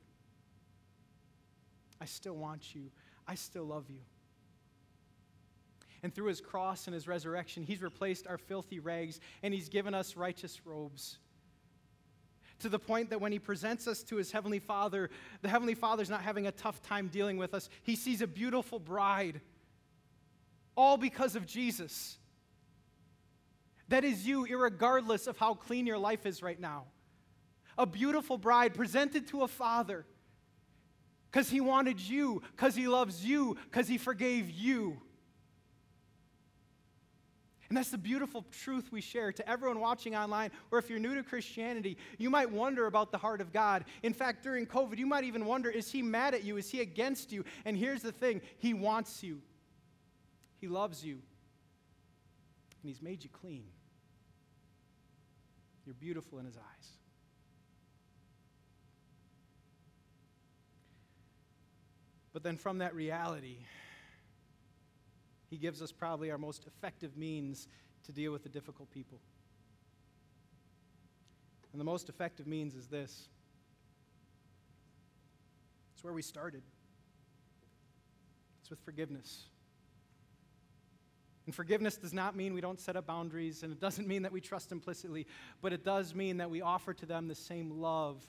I 2.00 2.06
still 2.06 2.34
want 2.34 2.74
you. 2.74 2.90
I 3.28 3.34
still 3.34 3.64
love 3.64 3.84
you. 3.88 4.00
And 6.02 6.14
through 6.14 6.28
his 6.28 6.40
cross 6.40 6.86
and 6.86 6.94
his 6.94 7.06
resurrection, 7.06 7.62
he's 7.62 7.82
replaced 7.82 8.26
our 8.26 8.38
filthy 8.38 8.80
rags 8.80 9.20
and 9.42 9.52
he's 9.52 9.68
given 9.68 9.94
us 9.94 10.16
righteous 10.16 10.64
robes. 10.64 11.18
To 12.60 12.68
the 12.68 12.78
point 12.78 13.10
that 13.10 13.20
when 13.20 13.32
he 13.32 13.38
presents 13.38 13.86
us 13.86 14.02
to 14.04 14.16
his 14.16 14.32
heavenly 14.32 14.58
Father, 14.58 15.10
the 15.42 15.48
heavenly 15.48 15.74
Father's 15.74 16.10
not 16.10 16.22
having 16.22 16.46
a 16.46 16.52
tough 16.52 16.82
time 16.82 17.08
dealing 17.08 17.36
with 17.36 17.54
us. 17.54 17.68
He 17.82 17.96
sees 17.96 18.22
a 18.22 18.26
beautiful 18.26 18.78
bride, 18.78 19.40
all 20.80 20.96
because 20.96 21.36
of 21.36 21.46
Jesus. 21.46 22.16
That 23.88 24.02
is 24.02 24.26
you, 24.26 24.46
regardless 24.56 25.26
of 25.26 25.36
how 25.36 25.54
clean 25.54 25.86
your 25.86 25.98
life 25.98 26.24
is 26.24 26.42
right 26.42 26.58
now. 26.58 26.84
A 27.76 27.84
beautiful 27.84 28.38
bride 28.38 28.74
presented 28.74 29.26
to 29.28 29.42
a 29.42 29.48
father 29.48 30.06
because 31.30 31.50
he 31.50 31.60
wanted 31.60 32.00
you, 32.00 32.42
because 32.56 32.74
he 32.74 32.88
loves 32.88 33.24
you, 33.24 33.56
because 33.64 33.88
he 33.88 33.98
forgave 33.98 34.50
you. 34.50 34.96
And 37.68 37.76
that's 37.76 37.90
the 37.90 37.98
beautiful 37.98 38.44
truth 38.62 38.90
we 38.90 39.00
share 39.00 39.32
to 39.32 39.48
everyone 39.48 39.80
watching 39.80 40.16
online, 40.16 40.50
or 40.72 40.78
if 40.78 40.88
you're 40.88 40.98
new 40.98 41.14
to 41.14 41.22
Christianity, 41.22 41.98
you 42.18 42.30
might 42.30 42.50
wonder 42.50 42.86
about 42.86 43.12
the 43.12 43.18
heart 43.18 43.40
of 43.40 43.52
God. 43.52 43.84
In 44.02 44.12
fact, 44.12 44.42
during 44.42 44.66
COVID, 44.66 44.98
you 44.98 45.06
might 45.06 45.24
even 45.24 45.44
wonder 45.44 45.68
is 45.70 45.92
he 45.92 46.02
mad 46.02 46.34
at 46.34 46.42
you? 46.42 46.56
Is 46.56 46.70
he 46.70 46.80
against 46.80 47.30
you? 47.32 47.44
And 47.64 47.76
here's 47.76 48.02
the 48.02 48.12
thing 48.12 48.40
he 48.58 48.74
wants 48.74 49.22
you, 49.22 49.40
he 50.60 50.68
loves 50.68 51.04
you, 51.04 51.14
and 51.14 52.88
he's 52.88 53.00
made 53.00 53.24
you 53.24 53.30
clean. 53.30 53.64
You're 55.86 55.94
beautiful 55.94 56.38
in 56.38 56.44
his 56.44 56.56
eyes. 56.56 56.88
But 62.32 62.42
then 62.42 62.56
from 62.56 62.78
that 62.78 62.94
reality, 62.94 63.56
he 65.48 65.56
gives 65.56 65.82
us 65.82 65.90
probably 65.90 66.30
our 66.30 66.38
most 66.38 66.66
effective 66.66 67.16
means 67.16 67.66
to 68.04 68.12
deal 68.12 68.30
with 68.30 68.42
the 68.42 68.48
difficult 68.48 68.90
people. 68.90 69.18
And 71.72 71.80
the 71.80 71.84
most 71.84 72.08
effective 72.08 72.46
means 72.46 72.74
is 72.74 72.86
this 72.86 73.28
it's 75.94 76.04
where 76.04 76.12
we 76.14 76.22
started. 76.22 76.62
It's 78.60 78.70
with 78.70 78.80
forgiveness. 78.84 79.46
And 81.50 81.54
forgiveness 81.56 81.96
does 81.96 82.12
not 82.12 82.36
mean 82.36 82.54
we 82.54 82.60
don't 82.60 82.78
set 82.78 82.94
up 82.94 83.08
boundaries, 83.08 83.64
and 83.64 83.72
it 83.72 83.80
doesn't 83.80 84.06
mean 84.06 84.22
that 84.22 84.30
we 84.30 84.40
trust 84.40 84.70
implicitly, 84.70 85.26
but 85.60 85.72
it 85.72 85.84
does 85.84 86.14
mean 86.14 86.36
that 86.36 86.48
we 86.48 86.62
offer 86.62 86.94
to 86.94 87.06
them 87.06 87.26
the 87.26 87.34
same 87.34 87.80
love 87.80 88.24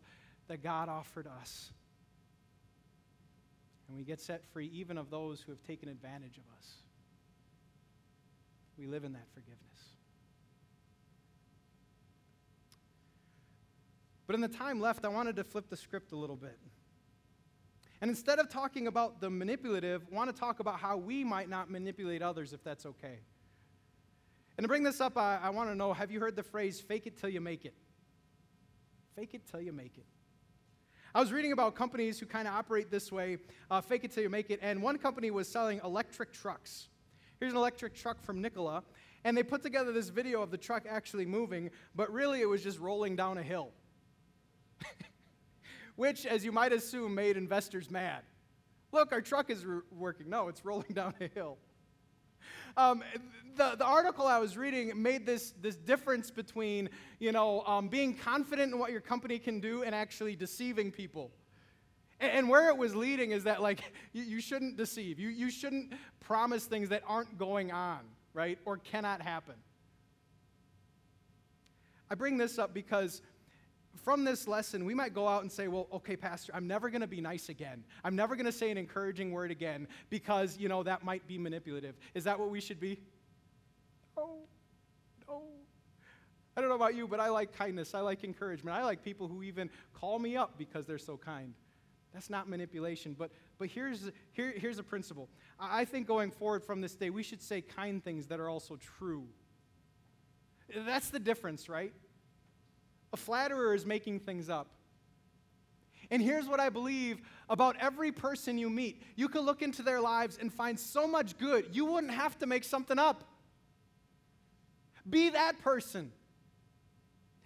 that 0.48 0.64
God 0.64 0.90
offered 0.90 1.28
us. 1.28 1.70
And 3.88 3.96
we 3.96 4.04
get 4.04 4.20
set 4.20 4.44
free 4.44 4.72
even 4.74 4.98
of 4.98 5.12
those 5.12 5.40
who 5.40 5.52
have 5.52 5.62
taken 5.62 5.88
advantage 5.88 6.40
of 6.40 6.44
us 6.58 6.68
we 8.76 8.88
live 8.88 9.04
in 9.04 9.14
that 9.14 9.28
forgiveness. 9.36 9.60
But 14.26 14.34
in 14.34 14.42
the 14.42 14.48
time 14.48 14.80
left, 14.80 15.06
I 15.06 15.10
wanted 15.10 15.36
to 15.36 15.44
flip 15.44 15.70
the 15.70 15.78
script 15.78 16.12
a 16.12 16.16
little 16.16 16.36
bit. 16.36 16.58
And 18.02 18.10
instead 18.10 18.40
of 18.40 18.50
talking 18.50 18.88
about 18.88 19.22
the 19.22 19.30
manipulative, 19.30 20.10
want 20.12 20.34
to 20.34 20.40
talk 20.40 20.60
about 20.60 20.80
how 20.80 20.98
we 20.98 21.24
might 21.24 21.50
not 21.50 21.70
manipulate 21.70 22.22
others 22.22 22.52
if 22.52 22.64
that's 22.64 22.86
okay. 22.86 23.20
And 24.58 24.64
to 24.64 24.68
bring 24.68 24.84
this 24.84 25.00
up, 25.00 25.18
I, 25.18 25.40
I 25.42 25.50
want 25.52 25.70
to 25.70 25.76
know 25.76 25.94
have 25.94 26.12
you 26.12 26.20
heard 26.20 26.36
the 26.36 26.44
phrase 26.44 26.80
fake 26.80 27.06
it 27.06 27.18
till 27.18 27.30
you 27.30 27.42
make 27.42 27.64
it? 27.66 27.76
Fake 29.16 29.34
it 29.34 29.48
till 29.50 29.62
you 29.62 29.72
make 29.72 29.98
it. 29.98 30.06
I 31.14 31.20
was 31.20 31.32
reading 31.32 31.52
about 31.52 31.76
companies 31.76 32.20
who 32.20 32.26
kind 32.26 32.48
of 32.48 32.54
operate 32.54 32.90
this 32.90 33.12
way 33.12 33.38
uh, 33.70 33.82
fake 33.82 34.04
it 34.04 34.12
till 34.12 34.24
you 34.24 34.30
make 34.30 34.50
it, 34.50 34.60
and 34.62 34.82
one 34.82 34.98
company 34.98 35.30
was 35.30 35.48
selling 35.48 35.82
electric 35.84 36.32
trucks. 36.32 36.88
Here's 37.40 37.52
an 37.52 37.58
electric 37.58 37.94
truck 37.94 38.22
from 38.24 38.42
Nikola. 38.42 38.84
And 39.24 39.38
they 39.38 39.44
put 39.44 39.62
together 39.62 39.92
this 39.92 40.10
video 40.10 40.42
of 40.42 40.50
the 40.50 40.58
truck 40.58 40.86
actually 40.90 41.26
moving, 41.26 41.70
but 41.96 42.12
really 42.12 42.42
it 42.42 42.50
was 42.50 42.64
just 42.64 42.80
rolling 42.80 43.16
down 43.16 43.38
a 43.38 43.44
hill. 43.44 43.72
Which, 46.02 46.26
as 46.26 46.44
you 46.44 46.52
might 46.52 46.74
assume, 46.74 47.14
made 47.14 47.38
investors 47.38 47.92
mad. 47.92 48.24
Look, 48.92 49.12
our 49.12 49.22
truck 49.22 49.52
is 49.52 49.64
r- 49.64 49.84
working. 49.92 50.32
No, 50.32 50.48
it's 50.48 50.66
rolling 50.66 50.90
down 50.94 51.14
a 51.22 51.28
hill. 51.28 51.60
Um, 52.76 53.04
the, 53.56 53.76
the 53.78 53.86
article 53.86 54.26
I 54.26 54.40
was 54.40 54.58
reading 54.58 55.00
made 55.00 55.28
this, 55.28 55.54
this 55.62 55.76
difference 55.76 56.32
between, 56.32 56.90
you 57.20 57.32
know, 57.32 57.62
um, 57.68 57.88
being 57.88 58.16
confident 58.16 58.74
in 58.74 58.80
what 58.80 58.92
your 58.92 59.00
company 59.00 59.38
can 59.38 59.60
do 59.60 59.84
and 59.84 59.94
actually 59.94 60.36
deceiving 60.36 60.92
people. 60.92 61.30
And 62.20 62.50
where 62.50 62.70
it 62.70 62.78
was 62.78 62.96
leading 62.96 63.30
is 63.30 63.44
that, 63.44 63.62
like, 63.62 63.84
you, 64.12 64.24
you 64.24 64.42
shouldn't 64.42 64.78
deceive. 64.78 65.20
You, 65.20 65.30
you 65.30 65.52
shouldn't 65.52 65.94
promise 66.20 66.66
things 66.66 66.90
that 66.90 67.04
aren't 67.06 67.38
going 67.38 67.72
on, 67.72 68.00
right? 68.34 68.58
Or 68.66 68.78
cannot 68.78 69.22
happen. 69.22 69.54
I 72.10 72.16
bring 72.16 72.38
this 72.38 72.58
up 72.58 72.74
because 72.74 73.22
from 73.96 74.24
this 74.24 74.48
lesson, 74.48 74.86
we 74.86 74.94
might 74.94 75.14
go 75.14 75.28
out 75.28 75.42
and 75.42 75.52
say, 75.52 75.68
well, 75.68 75.88
okay, 75.94 76.16
Pastor, 76.16 76.54
I'm 76.56 76.68
never 76.68 76.90
going 76.90 77.02
to 77.02 77.08
be 77.08 77.22
nice 77.22 77.50
again. 77.50 77.84
I'm 78.04 78.16
never 78.16 78.36
going 78.36 78.46
to 78.46 78.52
say 78.52 78.72
an 78.72 78.78
encouraging 78.78 79.32
word 79.32 79.52
again 79.52 79.88
because, 80.10 80.58
you 80.58 80.70
know, 80.70 80.84
that 80.84 81.04
might 81.04 81.28
be 81.28 81.38
manipulative. 81.38 81.96
Is 82.14 82.24
that 82.24 82.40
what 82.40 82.50
we 82.50 82.62
should 82.62 82.80
be? 82.80 83.00
No, 84.18 84.38
no. 85.28 85.44
I 86.56 86.62
don't 86.62 86.70
know 86.70 86.76
about 86.76 86.96
you, 86.96 87.08
but 87.08 87.20
I 87.20 87.30
like 87.30 87.56
kindness. 87.56 87.94
I 87.94 88.02
like 88.02 88.24
encouragement. 88.24 88.76
I 88.76 88.84
like 88.84 89.04
people 89.04 89.28
who 89.28 89.44
even 89.44 89.70
call 89.94 90.20
me 90.20 90.36
up 90.36 90.58
because 90.58 90.86
they're 90.86 90.98
so 90.98 91.18
kind. 91.18 91.54
That's 92.14 92.30
not 92.30 92.50
manipulation. 92.50 93.16
But, 93.18 93.32
but 93.58 93.70
here's, 93.70 94.12
here, 94.34 94.54
here's 94.56 94.80
a 94.80 94.84
principle. 94.84 95.30
I 95.60 95.86
think 95.86 96.08
going 96.08 96.32
forward 96.32 96.64
from 96.64 96.82
this 96.82 96.96
day, 96.96 97.10
we 97.10 97.24
should 97.24 97.42
say 97.42 97.62
kind 97.62 98.04
things 98.04 98.28
that 98.28 98.40
are 98.40 98.50
also 98.50 98.78
true. 98.78 99.28
That's 100.86 101.10
the 101.10 101.20
difference, 101.20 101.70
right? 101.70 101.94
A 103.14 103.18
flatterer 103.18 103.74
is 103.74 103.86
making 103.86 104.20
things 104.20 104.50
up. 104.50 104.68
And 106.10 106.22
here's 106.22 106.48
what 106.48 106.60
I 106.60 106.70
believe 106.70 107.22
about 107.50 107.78
every 107.80 108.12
person 108.12 108.58
you 108.58 108.70
meet 108.70 109.02
you 109.16 109.30
can 109.30 109.42
look 109.42 109.62
into 109.62 109.82
their 109.82 110.02
lives 110.02 110.38
and 110.40 110.54
find 110.54 110.80
so 110.80 111.08
much 111.08 111.38
good, 111.38 111.68
you 111.72 111.86
wouldn't 111.86 112.14
have 112.14 112.38
to 112.40 112.46
make 112.46 112.64
something 112.64 113.00
up. 113.00 113.24
Be 115.10 115.30
that 115.30 115.60
person. 115.60 116.12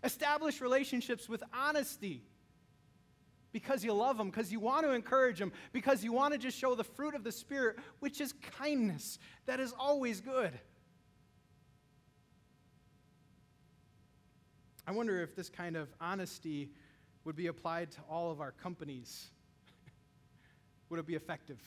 Establish 0.04 0.62
relationships 0.62 1.30
with 1.30 1.43
honesty 1.54 2.21
because 3.51 3.86
you 3.86 3.93
love 3.93 4.17
them, 4.17 4.30
because 4.30 4.51
you 4.51 4.60
want 4.60 4.86
to 4.86 4.91
encourage 4.91 5.39
them, 5.39 5.51
because 5.71 6.04
you 6.04 6.12
want 6.12 6.34
to 6.34 6.38
just 6.38 6.58
show 6.58 6.75
the 6.75 6.84
fruit 6.84 7.15
of 7.15 7.23
the 7.23 7.32
Spirit, 7.32 7.78
which 7.99 8.19
is 8.19 8.34
kindness. 8.60 9.17
That 9.45 9.60
is 9.62 9.73
always 9.80 10.19
good. 10.19 10.51
I 14.88 14.91
wonder 14.91 15.19
if 15.19 15.36
this 15.36 15.50
kind 15.50 15.76
of 15.76 15.89
honesty 16.00 16.69
would 17.24 17.36
be 17.36 17.48
applied 17.48 17.89
to 17.91 18.02
all 18.08 18.32
of 18.32 18.39
our 18.39 18.52
companies. 18.52 19.32
would 20.89 21.00
it 21.00 21.08
be 21.08 21.15
effective? 21.15 21.60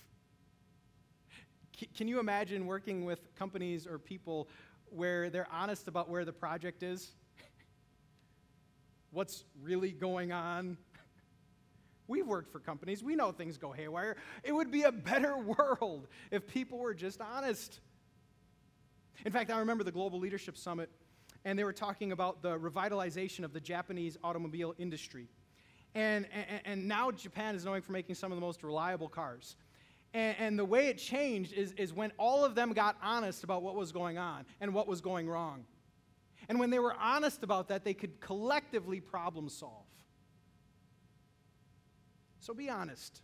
Can 1.97 2.07
you 2.07 2.21
imagine 2.21 2.67
working 2.67 3.05
with 3.05 3.35
companies 3.35 3.87
or 3.87 3.99
people 3.99 4.49
where 4.91 5.31
they're 5.31 5.49
honest 5.53 5.89
about 5.89 6.09
where 6.09 6.25
the 6.25 6.33
project 6.33 6.83
is? 6.83 7.11
What's 9.11 9.45
really 9.63 9.91
going 9.91 10.31
on? 10.31 10.77
We've 12.09 12.27
worked 12.27 12.53
for 12.53 12.61
companies, 12.61 13.03
we 13.03 13.17
know 13.17 13.33
things 13.33 13.59
go 13.59 13.73
haywire. 13.73 14.17
It 14.45 14.53
would 14.53 14.71
be 14.71 14.83
a 14.85 14.93
better 14.93 15.37
world 15.37 16.07
if 16.31 16.47
people 16.47 16.79
were 16.79 16.95
just 16.95 17.21
honest. 17.21 17.81
In 19.25 19.33
fact, 19.33 19.51
I 19.51 19.59
remember 19.59 19.83
the 19.83 19.93
Global 19.93 20.21
Leadership 20.21 20.57
Summit, 20.57 20.89
and 21.49 21.59
they 21.59 21.65
were 21.65 21.73
talking 21.73 22.13
about 22.13 22.43
the 22.43 22.59
revitalization 22.59 23.43
of 23.43 23.55
the 23.55 23.61
Japanese 23.61 24.19
automobile 24.23 24.75
industry. 24.77 25.29
And, 25.95 26.27
and, 26.31 26.61
and 26.67 26.87
now 26.87 27.11
Japan 27.11 27.55
is 27.55 27.65
known 27.65 27.81
for 27.81 27.93
making 27.93 28.17
some 28.17 28.31
of 28.31 28.37
the 28.37 28.43
most 28.43 28.63
reliable 28.63 29.09
cars. 29.09 29.57
And, 30.13 30.37
and, 30.39 30.59
the 30.59 30.65
way 30.67 30.89
it 30.89 30.99
changed 30.99 31.55
is, 31.55 31.73
is 31.73 31.95
when 31.95 32.13
all 32.19 32.45
of 32.45 32.55
them 32.55 32.75
got 32.75 32.99
honest 33.03 33.45
about 33.45 33.63
what 33.63 33.77
was 33.77 33.93
going 33.93 34.19
on 34.19 34.45
and 34.61 34.75
what 34.75 34.87
was 34.87 35.01
going 35.01 35.27
wrong. 35.27 35.65
And 36.51 36.59
when 36.59 36.69
they 36.69 36.79
were 36.81 36.95
honest 37.01 37.43
about 37.43 37.69
that, 37.69 37.83
they 37.83 37.95
could 37.95 38.21
collectively 38.21 39.01
problem 39.01 39.49
solve. 39.49 39.87
So 42.41 42.53
be 42.53 42.69
honest. 42.69 43.23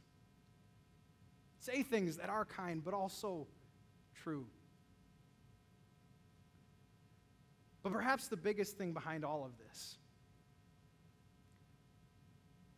Say 1.59 1.83
things 1.83 2.17
that 2.17 2.31
are 2.31 2.47
kind, 2.47 2.83
but 2.83 2.95
also 2.95 3.49
true. 4.15 4.47
But 7.85 7.93
perhaps 7.93 8.29
the 8.29 8.37
biggest 8.37 8.79
thing 8.79 8.93
behind 8.93 9.25
all 9.25 9.45
of 9.45 9.53
this 9.59 9.99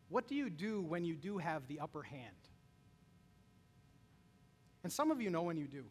what 0.09 0.27
do 0.27 0.35
you 0.35 0.49
do 0.49 0.81
when 0.81 1.03
you 1.03 1.15
do 1.15 1.37
have 1.37 1.67
the 1.67 1.79
upper 1.81 2.01
hand? 2.01 2.35
And 4.83 4.93
some 4.93 5.11
of 5.11 5.19
you 5.19 5.29
know 5.29 5.41
when 5.41 5.57
you 5.57 5.67
do. 5.67 5.83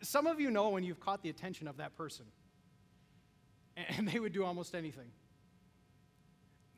Some 0.00 0.26
of 0.26 0.40
you 0.40 0.50
know 0.50 0.70
when 0.70 0.82
you've 0.82 1.00
caught 1.00 1.22
the 1.22 1.28
attention 1.28 1.68
of 1.68 1.76
that 1.76 1.94
person, 1.94 2.24
and 3.76 4.08
they 4.08 4.18
would 4.18 4.32
do 4.32 4.44
almost 4.44 4.74
anything. 4.74 5.10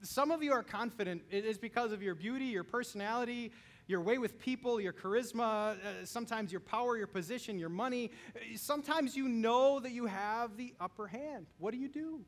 Some 0.02 0.32
of 0.32 0.42
you 0.42 0.52
are 0.52 0.64
confident 0.64 1.22
it 1.30 1.44
is 1.44 1.56
because 1.56 1.92
of 1.92 2.02
your 2.02 2.16
beauty, 2.16 2.46
your 2.46 2.64
personality, 2.64 3.52
your 3.88 4.02
way 4.02 4.18
with 4.18 4.38
people, 4.38 4.80
your 4.80 4.92
charisma, 4.92 5.72
uh, 5.72 6.04
sometimes 6.04 6.52
your 6.52 6.60
power, 6.60 6.96
your 6.96 7.06
position, 7.06 7.58
your 7.58 7.70
money. 7.70 8.10
Sometimes 8.54 9.16
you 9.16 9.28
know 9.28 9.80
that 9.80 9.92
you 9.92 10.04
have 10.06 10.56
the 10.58 10.74
upper 10.78 11.06
hand. 11.06 11.46
What 11.56 11.72
do 11.72 11.78
you 11.78 11.88
do? 11.88 12.20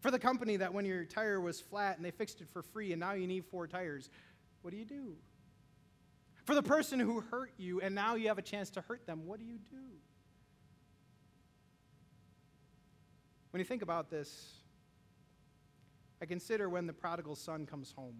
For 0.00 0.10
the 0.10 0.18
company 0.18 0.56
that 0.56 0.74
when 0.74 0.84
your 0.84 1.04
tire 1.04 1.40
was 1.40 1.60
flat 1.60 1.96
and 1.96 2.04
they 2.04 2.10
fixed 2.10 2.40
it 2.40 2.48
for 2.52 2.60
free 2.60 2.92
and 2.92 3.00
now 3.00 3.12
you 3.12 3.28
need 3.28 3.44
four 3.46 3.68
tires, 3.68 4.10
what 4.62 4.72
do 4.72 4.76
you 4.76 4.84
do? 4.84 5.14
For 6.44 6.56
the 6.56 6.62
person 6.62 6.98
who 6.98 7.20
hurt 7.20 7.52
you 7.56 7.80
and 7.80 7.94
now 7.94 8.16
you 8.16 8.28
have 8.28 8.36
a 8.36 8.42
chance 8.42 8.70
to 8.70 8.80
hurt 8.80 9.06
them, 9.06 9.26
what 9.26 9.38
do 9.38 9.46
you 9.46 9.58
do? 9.70 9.76
When 13.52 13.60
you 13.60 13.64
think 13.64 13.82
about 13.82 14.10
this, 14.10 14.54
I 16.20 16.26
consider 16.26 16.68
when 16.68 16.88
the 16.88 16.92
prodigal 16.92 17.36
son 17.36 17.64
comes 17.64 17.92
home. 17.92 18.16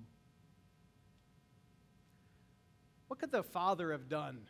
What 3.15 3.21
could 3.21 3.31
the 3.31 3.45
father 3.45 3.93
have 3.93 4.09
done? 4.09 4.41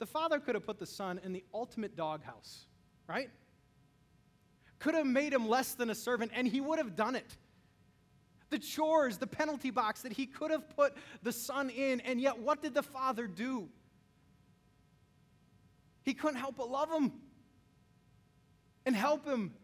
The 0.00 0.06
father 0.06 0.40
could 0.40 0.56
have 0.56 0.66
put 0.66 0.80
the 0.80 0.86
son 0.86 1.20
in 1.22 1.32
the 1.32 1.44
ultimate 1.54 1.94
doghouse, 1.94 2.66
right? 3.06 3.30
Could 4.80 4.96
have 4.96 5.06
made 5.06 5.32
him 5.32 5.48
less 5.48 5.74
than 5.74 5.90
a 5.90 5.94
servant, 5.94 6.32
and 6.34 6.48
he 6.48 6.60
would 6.60 6.80
have 6.80 6.96
done 6.96 7.14
it. 7.14 7.36
The 8.50 8.58
chores, 8.58 9.16
the 9.18 9.28
penalty 9.28 9.70
box 9.70 10.02
that 10.02 10.12
he 10.12 10.26
could 10.26 10.50
have 10.50 10.68
put 10.74 10.94
the 11.22 11.30
son 11.30 11.70
in, 11.70 12.00
and 12.00 12.20
yet 12.20 12.40
what 12.40 12.60
did 12.60 12.74
the 12.74 12.82
father 12.82 13.28
do? 13.28 13.68
He 16.02 16.14
couldn't 16.14 16.40
help 16.40 16.56
but 16.56 16.68
love 16.68 16.90
him 16.90 17.12
and 18.84 18.96
help 18.96 19.24
him 19.24 19.54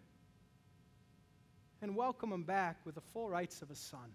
and 1.82 1.96
welcome 1.96 2.32
him 2.32 2.44
back 2.44 2.76
with 2.84 2.94
the 2.94 3.00
full 3.00 3.28
rights 3.28 3.60
of 3.60 3.72
a 3.72 3.74
son. 3.74 4.14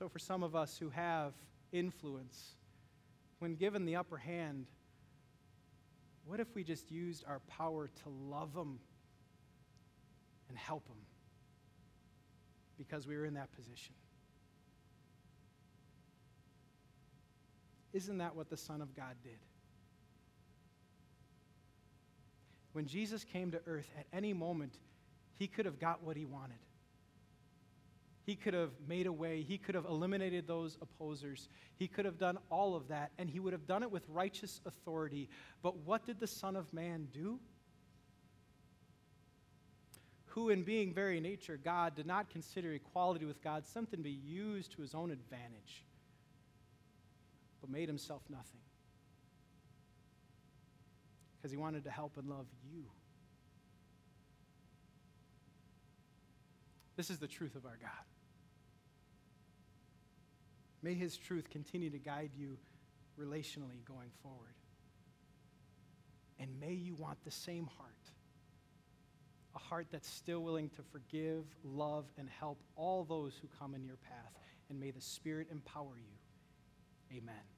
So, 0.00 0.08
for 0.08 0.18
some 0.18 0.42
of 0.42 0.56
us 0.56 0.78
who 0.78 0.88
have 0.88 1.34
influence, 1.72 2.54
when 3.38 3.54
given 3.54 3.84
the 3.84 3.96
upper 3.96 4.16
hand, 4.16 4.64
what 6.24 6.40
if 6.40 6.54
we 6.54 6.64
just 6.64 6.90
used 6.90 7.22
our 7.28 7.40
power 7.40 7.90
to 8.02 8.08
love 8.08 8.54
them 8.54 8.80
and 10.48 10.56
help 10.56 10.88
them 10.88 10.96
because 12.78 13.06
we 13.06 13.14
were 13.14 13.26
in 13.26 13.34
that 13.34 13.52
position? 13.52 13.94
Isn't 17.92 18.18
that 18.18 18.34
what 18.34 18.48
the 18.48 18.56
Son 18.56 18.80
of 18.80 18.96
God 18.96 19.16
did? 19.22 19.38
When 22.72 22.86
Jesus 22.86 23.22
came 23.22 23.50
to 23.50 23.60
earth, 23.66 23.90
at 23.98 24.06
any 24.14 24.32
moment, 24.32 24.72
he 25.36 25.46
could 25.46 25.66
have 25.66 25.78
got 25.78 26.02
what 26.02 26.16
he 26.16 26.24
wanted. 26.24 26.56
He 28.30 28.36
could 28.36 28.54
have 28.54 28.70
made 28.86 29.08
a 29.08 29.12
way. 29.12 29.42
He 29.42 29.58
could 29.58 29.74
have 29.74 29.86
eliminated 29.86 30.46
those 30.46 30.78
opposers. 30.80 31.48
He 31.74 31.88
could 31.88 32.04
have 32.04 32.16
done 32.16 32.38
all 32.48 32.76
of 32.76 32.86
that, 32.86 33.10
and 33.18 33.28
he 33.28 33.40
would 33.40 33.52
have 33.52 33.66
done 33.66 33.82
it 33.82 33.90
with 33.90 34.04
righteous 34.08 34.60
authority. 34.64 35.28
But 35.64 35.78
what 35.78 36.06
did 36.06 36.20
the 36.20 36.28
Son 36.28 36.54
of 36.54 36.72
Man 36.72 37.08
do? 37.12 37.40
Who, 40.26 40.50
in 40.50 40.62
being 40.62 40.94
very 40.94 41.18
nature 41.18 41.58
God, 41.60 41.96
did 41.96 42.06
not 42.06 42.30
consider 42.30 42.72
equality 42.72 43.24
with 43.24 43.42
God 43.42 43.66
something 43.66 43.98
to 43.98 44.04
be 44.04 44.20
used 44.24 44.70
to 44.76 44.82
his 44.82 44.94
own 44.94 45.10
advantage, 45.10 45.84
but 47.60 47.68
made 47.68 47.88
himself 47.88 48.22
nothing. 48.30 48.60
Because 51.36 51.50
he 51.50 51.58
wanted 51.58 51.82
to 51.82 51.90
help 51.90 52.16
and 52.16 52.28
love 52.28 52.46
you. 52.72 52.84
This 56.96 57.10
is 57.10 57.18
the 57.18 57.26
truth 57.26 57.56
of 57.56 57.66
our 57.66 57.76
God. 57.82 57.90
May 60.82 60.94
His 60.94 61.16
truth 61.16 61.50
continue 61.50 61.90
to 61.90 61.98
guide 61.98 62.30
you 62.36 62.56
relationally 63.18 63.84
going 63.86 64.10
forward. 64.22 64.54
And 66.38 66.48
may 66.58 66.72
you 66.72 66.94
want 66.94 67.22
the 67.24 67.30
same 67.30 67.68
heart 67.76 67.94
a 69.54 69.58
heart 69.58 69.86
that's 69.90 70.08
still 70.08 70.40
willing 70.40 70.68
to 70.70 70.82
forgive, 70.92 71.44
love, 71.64 72.04
and 72.18 72.28
help 72.28 72.58
all 72.76 73.04
those 73.04 73.34
who 73.40 73.48
come 73.58 73.74
in 73.74 73.84
your 73.84 73.96
path. 73.96 74.32
And 74.68 74.78
may 74.78 74.90
the 74.90 75.00
Spirit 75.00 75.48
empower 75.50 75.96
you. 75.96 77.16
Amen. 77.18 77.49